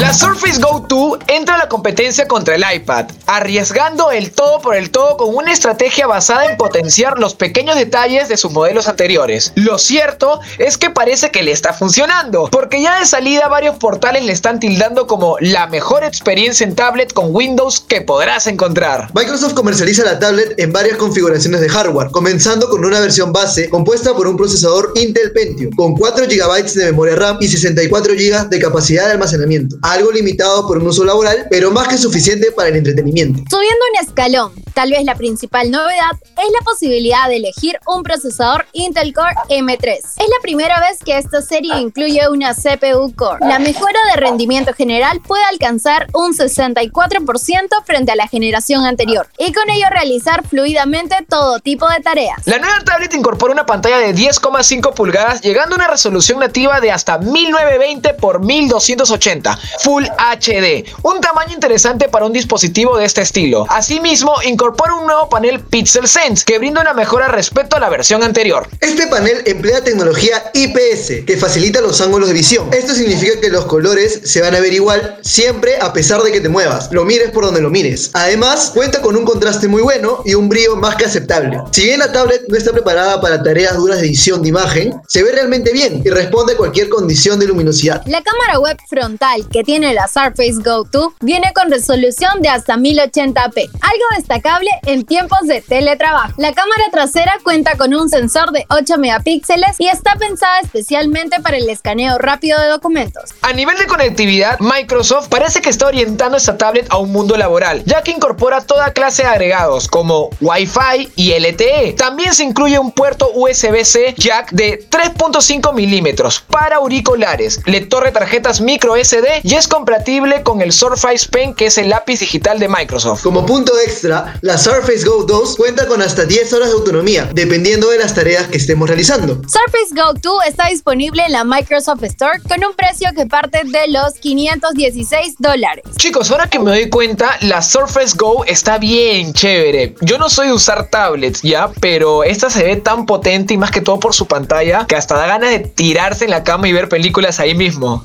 La 0.00 0.12
Surface 0.12 0.60
Go 0.60 0.84
2 0.86 1.20
entra 1.28 1.54
a 1.54 1.58
la 1.58 1.68
competencia 1.70 2.28
contra 2.28 2.54
el 2.54 2.64
iPad, 2.74 3.06
arriesgando 3.26 4.10
el 4.10 4.30
todo 4.30 4.60
por 4.60 4.76
el 4.76 4.90
todo 4.90 5.16
con 5.16 5.34
una 5.34 5.52
estrategia 5.52 6.06
basada 6.06 6.50
en 6.50 6.58
potenciar 6.58 7.18
los 7.18 7.34
pequeños 7.34 7.76
detalles 7.76 8.28
de 8.28 8.36
sus 8.36 8.52
modelos 8.52 8.88
anteriores. 8.88 9.52
Lo 9.54 9.78
cierto 9.78 10.40
es 10.58 10.76
que 10.76 10.90
parece 10.90 11.30
que 11.30 11.42
le 11.42 11.52
está 11.52 11.72
funcionando, 11.72 12.48
porque 12.52 12.82
ya 12.82 13.00
de 13.00 13.06
salida 13.06 13.48
varios 13.48 13.76
portales 13.76 14.22
le 14.26 14.32
están 14.32 14.60
tildando 14.60 15.06
como 15.06 15.38
la 15.40 15.66
mejor 15.66 16.04
experiencia 16.04 16.66
en 16.66 16.74
tablet 16.74 17.14
con 17.14 17.34
Windows 17.34 17.80
que 17.80 18.02
podrás 18.02 18.46
encontrar. 18.46 19.08
Microsoft 19.14 19.54
comercializa 19.54 20.04
la 20.04 20.18
tablet 20.18 20.52
en 20.58 20.72
varias 20.72 20.98
configuraciones 20.98 21.62
de 21.62 21.70
hardware, 21.70 22.10
comenzando 22.10 22.68
con 22.68 22.84
una 22.84 23.00
versión 23.00 23.32
base 23.32 23.70
compuesta 23.70 24.14
por 24.14 24.26
un 24.26 24.36
procesador 24.36 24.92
Intel 24.96 25.32
Pentium 25.32 25.72
con 25.74 25.94
4 25.94 26.26
GB 26.26 26.74
de 26.74 26.84
memoria 26.84 27.16
RAM 27.16 27.38
y 27.40 27.48
64 27.48 28.12
GB 28.12 28.50
de 28.50 28.58
capacidad 28.58 29.06
de 29.06 29.12
almacenamiento, 29.12 29.78
algo 29.92 30.10
limitado 30.10 30.66
por 30.66 30.78
un 30.78 30.86
uso 30.86 31.04
laboral, 31.04 31.46
pero 31.50 31.70
más 31.70 31.88
que 31.88 31.96
suficiente 31.96 32.50
para 32.52 32.68
el 32.68 32.76
entretenimiento. 32.76 33.42
Subiendo 33.48 33.84
un 33.92 34.06
escalón, 34.06 34.52
tal 34.74 34.90
vez 34.90 35.04
la 35.04 35.14
principal 35.14 35.70
novedad 35.70 36.12
es 36.12 36.52
la 36.52 36.64
posibilidad 36.64 37.28
de 37.28 37.36
elegir 37.36 37.78
un 37.86 38.02
procesador 38.02 38.66
Intel 38.72 39.12
Core 39.12 39.34
M3. 39.48 39.94
Es 39.94 40.16
la 40.18 40.42
primera 40.42 40.80
vez 40.80 40.98
que 41.04 41.16
esta 41.16 41.40
serie 41.40 41.78
incluye 41.78 42.28
una 42.28 42.54
CPU 42.54 43.14
Core. 43.14 43.46
La 43.46 43.58
mejora 43.58 43.98
de 44.12 44.20
rendimiento 44.20 44.72
general 44.72 45.20
puede 45.20 45.44
alcanzar 45.44 46.08
un 46.14 46.34
64% 46.34 47.84
frente 47.84 48.12
a 48.12 48.16
la 48.16 48.28
generación 48.28 48.84
anterior 48.84 49.28
y 49.38 49.52
con 49.52 49.70
ello 49.70 49.86
realizar 49.90 50.46
fluidamente 50.46 51.14
todo 51.28 51.60
tipo 51.60 51.88
de 51.88 52.00
tareas. 52.00 52.38
La 52.46 52.58
nueva 52.58 52.80
tablet 52.84 53.14
incorpora 53.14 53.52
una 53.52 53.66
pantalla 53.66 53.98
de 53.98 54.14
10,5 54.14 54.94
pulgadas 54.94 55.40
llegando 55.40 55.74
a 55.74 55.78
una 55.78 55.88
resolución 55.88 56.40
nativa 56.40 56.80
de 56.80 56.90
hasta 56.90 57.18
1920 57.18 58.08
x 58.08 58.40
1280 58.40 59.58
Full 59.80 60.04
HD, 60.04 60.84
un 61.02 61.20
tamaño 61.20 61.54
interesante 61.54 62.08
para 62.08 62.26
un 62.26 62.32
dispositivo 62.32 62.96
de 62.96 63.04
este 63.04 63.22
estilo. 63.22 63.66
Asimismo, 63.68 64.34
incorpora 64.44 64.94
un 64.94 65.06
nuevo 65.06 65.28
panel 65.28 65.60
Pixel 65.60 66.08
Sense 66.08 66.44
que 66.44 66.58
brinda 66.58 66.80
una 66.80 66.94
mejora 66.94 67.28
respecto 67.28 67.76
a 67.76 67.80
la 67.80 67.88
versión 67.88 68.22
anterior. 68.22 68.68
Este 68.80 69.06
panel 69.06 69.42
emplea 69.44 69.82
tecnología 69.82 70.50
IPS 70.54 71.24
que 71.26 71.36
facilita 71.36 71.80
los 71.80 72.00
ángulos 72.00 72.28
de 72.28 72.34
visión. 72.34 72.72
Esto 72.72 72.94
significa 72.94 73.40
que 73.40 73.48
los 73.48 73.66
colores 73.66 74.20
se 74.24 74.40
van 74.40 74.54
a 74.54 74.60
ver 74.60 74.72
igual 74.72 75.18
siempre 75.22 75.76
a 75.80 75.92
pesar 75.92 76.22
de 76.22 76.32
que 76.32 76.40
te 76.40 76.48
muevas, 76.48 76.90
lo 76.92 77.04
mires 77.04 77.30
por 77.30 77.44
donde 77.44 77.60
lo 77.60 77.70
mires. 77.70 78.10
Además, 78.14 78.70
cuenta 78.74 79.00
con 79.02 79.16
un 79.16 79.24
contraste 79.24 79.68
muy 79.68 79.82
bueno 79.82 80.22
y 80.24 80.34
un 80.34 80.48
brillo 80.48 80.76
más 80.76 80.96
que 80.96 81.04
aceptable. 81.04 81.60
Si 81.72 81.84
bien 81.84 82.00
la 82.00 82.12
tablet 82.12 82.42
no 82.48 82.56
está 82.56 82.72
preparada 82.72 83.20
para 83.20 83.42
tareas 83.42 83.76
duras 83.76 84.00
de 84.00 84.06
edición 84.06 84.42
de 84.42 84.48
imagen, 84.48 84.94
se 85.08 85.22
ve 85.22 85.32
realmente 85.32 85.72
bien 85.72 86.02
y 86.04 86.10
responde 86.10 86.54
a 86.54 86.56
cualquier 86.56 86.88
condición 86.88 87.38
de 87.38 87.46
luminosidad. 87.46 88.02
La 88.06 88.22
cámara 88.22 88.58
web 88.58 88.76
frontal 88.88 89.46
que 89.50 89.62
tiene 89.66 89.92
la 89.92 90.06
Surface 90.06 90.62
Go 90.64 90.84
2 90.84 91.14
viene 91.20 91.52
con 91.52 91.70
resolución 91.70 92.40
de 92.40 92.48
hasta 92.48 92.76
1080p, 92.76 93.68
algo 93.80 94.04
destacable 94.16 94.70
en 94.86 95.04
tiempos 95.04 95.40
de 95.42 95.60
teletrabajo. 95.60 96.34
La 96.38 96.52
cámara 96.52 96.84
trasera 96.92 97.36
cuenta 97.42 97.76
con 97.76 97.92
un 97.92 98.08
sensor 98.08 98.52
de 98.52 98.64
8 98.70 98.96
megapíxeles 98.96 99.80
y 99.80 99.88
está 99.88 100.14
pensada 100.14 100.60
especialmente 100.60 101.40
para 101.40 101.56
el 101.56 101.68
escaneo 101.68 102.16
rápido 102.16 102.60
de 102.60 102.68
documentos. 102.68 103.34
A 103.42 103.52
nivel 103.52 103.76
de 103.76 103.86
conectividad, 103.86 104.56
Microsoft 104.60 105.28
parece 105.28 105.60
que 105.60 105.70
está 105.70 105.88
orientando 105.88 106.36
esta 106.36 106.56
tablet 106.56 106.86
a 106.90 106.98
un 106.98 107.10
mundo 107.10 107.36
laboral, 107.36 107.82
ya 107.86 108.02
que 108.02 108.12
incorpora 108.12 108.60
toda 108.60 108.92
clase 108.92 109.24
de 109.24 109.30
agregados 109.30 109.88
como 109.88 110.30
Wi-Fi 110.40 111.10
y 111.16 111.32
LTE. 111.32 111.94
También 111.94 112.34
se 112.34 112.44
incluye 112.44 112.78
un 112.78 112.92
puerto 112.92 113.32
USB-C 113.34 114.14
jack 114.16 114.52
de 114.52 114.88
3.5 114.88 115.74
milímetros 115.74 116.40
para 116.40 116.76
auriculares, 116.76 117.60
lector 117.66 118.04
de 118.04 118.12
tarjetas 118.12 118.60
micro 118.60 118.94
SD 118.94 119.40
y 119.46 119.54
es 119.54 119.68
compatible 119.68 120.42
con 120.42 120.60
el 120.60 120.72
Surface 120.72 121.28
Pen 121.30 121.54
que 121.54 121.66
es 121.66 121.78
el 121.78 121.88
lápiz 121.88 122.18
digital 122.18 122.58
de 122.58 122.66
Microsoft. 122.66 123.22
Como 123.22 123.46
punto 123.46 123.72
extra, 123.78 124.36
la 124.40 124.58
Surface 124.58 125.06
Go 125.06 125.22
2 125.22 125.54
cuenta 125.54 125.86
con 125.86 126.02
hasta 126.02 126.24
10 126.24 126.52
horas 126.52 126.68
de 126.70 126.74
autonomía, 126.74 127.30
dependiendo 127.32 127.88
de 127.90 127.98
las 127.98 128.12
tareas 128.12 128.48
que 128.48 128.56
estemos 128.56 128.88
realizando. 128.88 129.34
Surface 129.42 129.94
Go 129.94 130.14
2 130.20 130.46
está 130.48 130.66
disponible 130.66 131.24
en 131.24 131.30
la 131.30 131.44
Microsoft 131.44 132.02
Store 132.02 132.40
con 132.48 132.58
un 132.64 132.74
precio 132.74 133.08
que 133.14 133.26
parte 133.26 133.60
de 133.62 133.86
los 133.86 134.14
516 134.14 135.36
dólares. 135.38 135.84
Chicos, 135.96 136.28
ahora 136.32 136.50
que 136.50 136.58
me 136.58 136.72
doy 136.72 136.90
cuenta, 136.90 137.38
la 137.42 137.62
Surface 137.62 138.16
Go 138.16 138.44
está 138.46 138.78
bien 138.78 139.32
chévere. 139.32 139.94
Yo 140.00 140.18
no 140.18 140.28
soy 140.28 140.48
de 140.48 140.54
usar 140.54 140.90
tablets, 140.90 141.42
ya, 141.42 141.70
pero 141.80 142.24
esta 142.24 142.50
se 142.50 142.64
ve 142.64 142.74
tan 142.74 143.06
potente 143.06 143.54
y 143.54 143.58
más 143.58 143.70
que 143.70 143.80
todo 143.80 144.00
por 144.00 144.12
su 144.12 144.26
pantalla 144.26 144.86
que 144.88 144.96
hasta 144.96 145.16
da 145.16 145.28
ganas 145.28 145.50
de 145.50 145.60
tirarse 145.60 146.24
en 146.24 146.32
la 146.32 146.42
cama 146.42 146.66
y 146.66 146.72
ver 146.72 146.88
películas 146.88 147.38
ahí 147.38 147.54
mismo. 147.54 148.02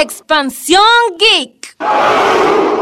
Expansión 0.00 0.82
Geek. 1.18 2.75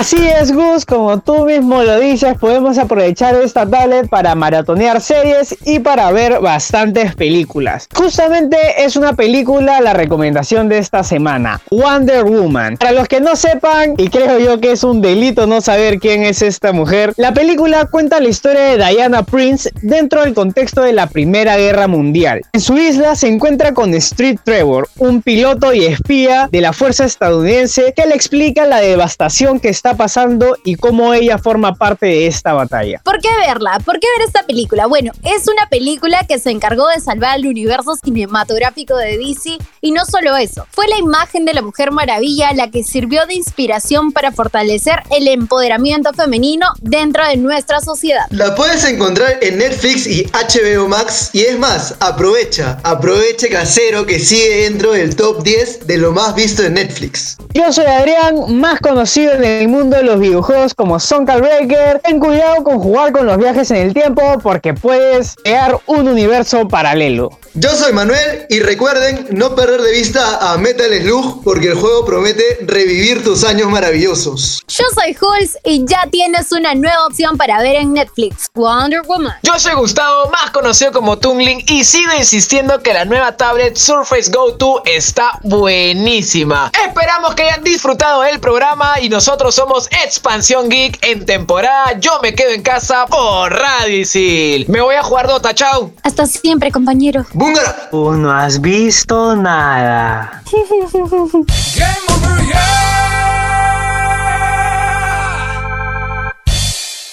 Así 0.00 0.16
es, 0.16 0.50
Gus, 0.52 0.86
como 0.86 1.20
tú 1.20 1.44
mismo 1.44 1.82
lo 1.82 2.00
dices, 2.00 2.32
podemos 2.38 2.78
aprovechar 2.78 3.34
esta 3.34 3.68
tablet 3.68 4.08
para 4.08 4.34
maratonear 4.34 5.02
series 5.02 5.54
y 5.66 5.80
para 5.80 6.10
ver 6.10 6.40
bastantes 6.40 7.14
películas. 7.14 7.86
Justamente 7.94 8.56
es 8.78 8.96
una 8.96 9.12
película 9.12 9.78
la 9.82 9.92
recomendación 9.92 10.70
de 10.70 10.78
esta 10.78 11.04
semana, 11.04 11.60
Wonder 11.70 12.24
Woman. 12.24 12.78
Para 12.78 12.92
los 12.92 13.08
que 13.08 13.20
no 13.20 13.36
sepan, 13.36 13.92
y 13.98 14.08
creo 14.08 14.38
yo 14.38 14.58
que 14.58 14.72
es 14.72 14.84
un 14.84 15.02
delito 15.02 15.46
no 15.46 15.60
saber 15.60 15.98
quién 15.98 16.22
es 16.22 16.40
esta 16.40 16.72
mujer, 16.72 17.12
la 17.18 17.34
película 17.34 17.84
cuenta 17.84 18.20
la 18.20 18.28
historia 18.30 18.62
de 18.62 18.76
Diana 18.78 19.22
Prince 19.22 19.70
dentro 19.82 20.22
del 20.22 20.32
contexto 20.32 20.80
de 20.80 20.94
la 20.94 21.08
Primera 21.08 21.58
Guerra 21.58 21.88
Mundial. 21.88 22.40
En 22.54 22.62
su 22.62 22.78
isla 22.78 23.16
se 23.16 23.28
encuentra 23.28 23.74
con 23.74 23.92
Street 23.92 24.38
Trevor, 24.42 24.88
un 24.96 25.20
piloto 25.20 25.74
y 25.74 25.84
espía 25.84 26.48
de 26.50 26.62
la 26.62 26.72
fuerza 26.72 27.04
estadounidense 27.04 27.92
que 27.94 28.06
le 28.06 28.14
explica 28.14 28.64
la 28.64 28.80
devastación 28.80 29.60
que 29.60 29.68
está 29.68 29.89
pasando 29.96 30.56
y 30.64 30.76
cómo 30.76 31.14
ella 31.14 31.38
forma 31.38 31.74
parte 31.74 32.06
de 32.06 32.26
esta 32.26 32.52
batalla. 32.52 33.00
¿Por 33.04 33.20
qué 33.20 33.28
verla? 33.46 33.78
¿Por 33.84 33.98
qué 34.00 34.06
ver 34.18 34.26
esta 34.26 34.42
película? 34.44 34.86
Bueno, 34.86 35.12
es 35.22 35.48
una 35.48 35.66
película 35.68 36.24
que 36.28 36.38
se 36.38 36.50
encargó 36.50 36.88
de 36.88 37.00
salvar 37.00 37.38
el 37.38 37.46
universo 37.46 37.96
cinematográfico 37.96 38.96
de 38.96 39.18
DC 39.18 39.58
y 39.80 39.92
no 39.92 40.04
solo 40.04 40.36
eso, 40.36 40.66
fue 40.70 40.86
la 40.88 40.98
imagen 40.98 41.44
de 41.44 41.54
la 41.54 41.62
Mujer 41.62 41.90
Maravilla 41.90 42.52
la 42.54 42.70
que 42.70 42.82
sirvió 42.82 43.26
de 43.26 43.34
inspiración 43.34 44.12
para 44.12 44.32
fortalecer 44.32 45.02
el 45.10 45.28
empoderamiento 45.28 46.12
femenino 46.12 46.66
dentro 46.80 47.26
de 47.26 47.36
nuestra 47.36 47.80
sociedad. 47.80 48.26
La 48.30 48.54
puedes 48.54 48.84
encontrar 48.84 49.38
en 49.40 49.58
Netflix 49.58 50.06
y 50.06 50.24
HBO 50.24 50.88
Max 50.88 51.30
y 51.32 51.42
es 51.42 51.58
más, 51.58 51.94
aprovecha, 52.00 52.78
aproveche 52.82 53.48
casero 53.48 54.06
que 54.06 54.18
sigue 54.18 54.64
dentro 54.64 54.92
del 54.92 55.16
top 55.16 55.42
10 55.42 55.86
de 55.86 55.98
lo 55.98 56.12
más 56.12 56.34
visto 56.34 56.62
en 56.62 56.74
Netflix. 56.74 57.36
Yo 57.54 57.72
soy 57.72 57.86
Adrián, 57.86 58.56
más 58.56 58.80
conocido 58.80 59.32
en 59.34 59.44
el 59.44 59.68
mundo 59.68 59.79
mundo 59.80 59.96
de 59.96 60.02
los 60.02 60.20
videojuegos 60.20 60.74
como 60.74 61.00
Soul 61.00 61.24
Breaker, 61.24 62.00
ten 62.04 62.20
cuidado 62.20 62.62
con 62.64 62.80
jugar 62.80 63.12
con 63.12 63.24
los 63.24 63.38
viajes 63.38 63.70
en 63.70 63.78
el 63.78 63.94
tiempo 63.94 64.38
porque 64.42 64.74
puedes 64.74 65.36
crear 65.42 65.80
un 65.86 66.06
universo 66.06 66.68
paralelo. 66.68 67.30
Yo 67.54 67.70
soy 67.70 67.92
Manuel 67.92 68.46
y 68.48 68.60
recuerden 68.60 69.26
no 69.30 69.54
perder 69.54 69.80
de 69.80 69.92
vista 69.92 70.52
a 70.52 70.58
Metal 70.58 70.90
Slug 71.00 71.42
porque 71.42 71.68
el 71.68 71.74
juego 71.74 72.04
promete 72.04 72.58
revivir 72.62 73.24
tus 73.24 73.42
años 73.42 73.68
maravillosos. 73.70 74.62
Yo 74.68 74.84
soy 74.94 75.16
Hulz 75.20 75.56
y 75.64 75.84
ya 75.86 76.06
tienes 76.10 76.52
una 76.52 76.74
nueva 76.74 77.06
opción 77.06 77.36
para 77.36 77.60
ver 77.62 77.76
en 77.76 77.94
Netflix, 77.94 78.50
Wonder 78.54 79.02
Woman. 79.02 79.34
Yo 79.42 79.58
soy 79.58 79.74
Gustavo, 79.74 80.30
más 80.30 80.50
conocido 80.50 80.92
como 80.92 81.18
Tungling, 81.18 81.64
y 81.68 81.84
sigo 81.84 82.12
insistiendo 82.16 82.80
que 82.80 82.92
la 82.92 83.04
nueva 83.04 83.36
tablet 83.36 83.76
Surface 83.76 84.30
Go 84.30 84.52
2 84.52 84.82
está 84.84 85.38
buenísima. 85.42 86.70
Esperamos 86.86 87.34
que 87.34 87.44
hayan 87.44 87.64
disfrutado 87.64 88.22
del 88.22 88.38
programa 88.40 89.00
y 89.00 89.08
nosotros 89.08 89.54
somos 89.54 89.69
Expansión 89.78 90.68
Geek 90.68 90.98
en 91.02 91.24
temporada 91.24 91.98
Yo 92.00 92.10
me 92.22 92.34
quedo 92.34 92.50
en 92.50 92.62
casa 92.62 93.06
por 93.06 93.52
Radio 93.52 94.00
Isil. 94.00 94.66
Me 94.68 94.80
voy 94.80 94.96
a 94.96 95.02
jugar 95.02 95.28
Dota, 95.28 95.54
chao. 95.54 95.92
Hasta 96.02 96.26
siempre, 96.26 96.72
compañero. 96.72 97.24
¡Búngara! 97.32 97.88
Tú 97.90 98.12
no 98.12 98.32
has 98.32 98.60
visto 98.60 99.36
nada. 99.36 100.42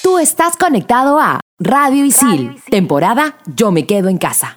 Tú 0.01 0.17
estás 0.17 0.57
conectado 0.57 1.19
a 1.19 1.39
Radio 1.59 2.05
Isil, 2.05 2.61
temporada 2.69 3.37
Yo 3.45 3.71
me 3.71 3.85
quedo 3.85 4.09
en 4.09 4.17
casa. 4.17 4.55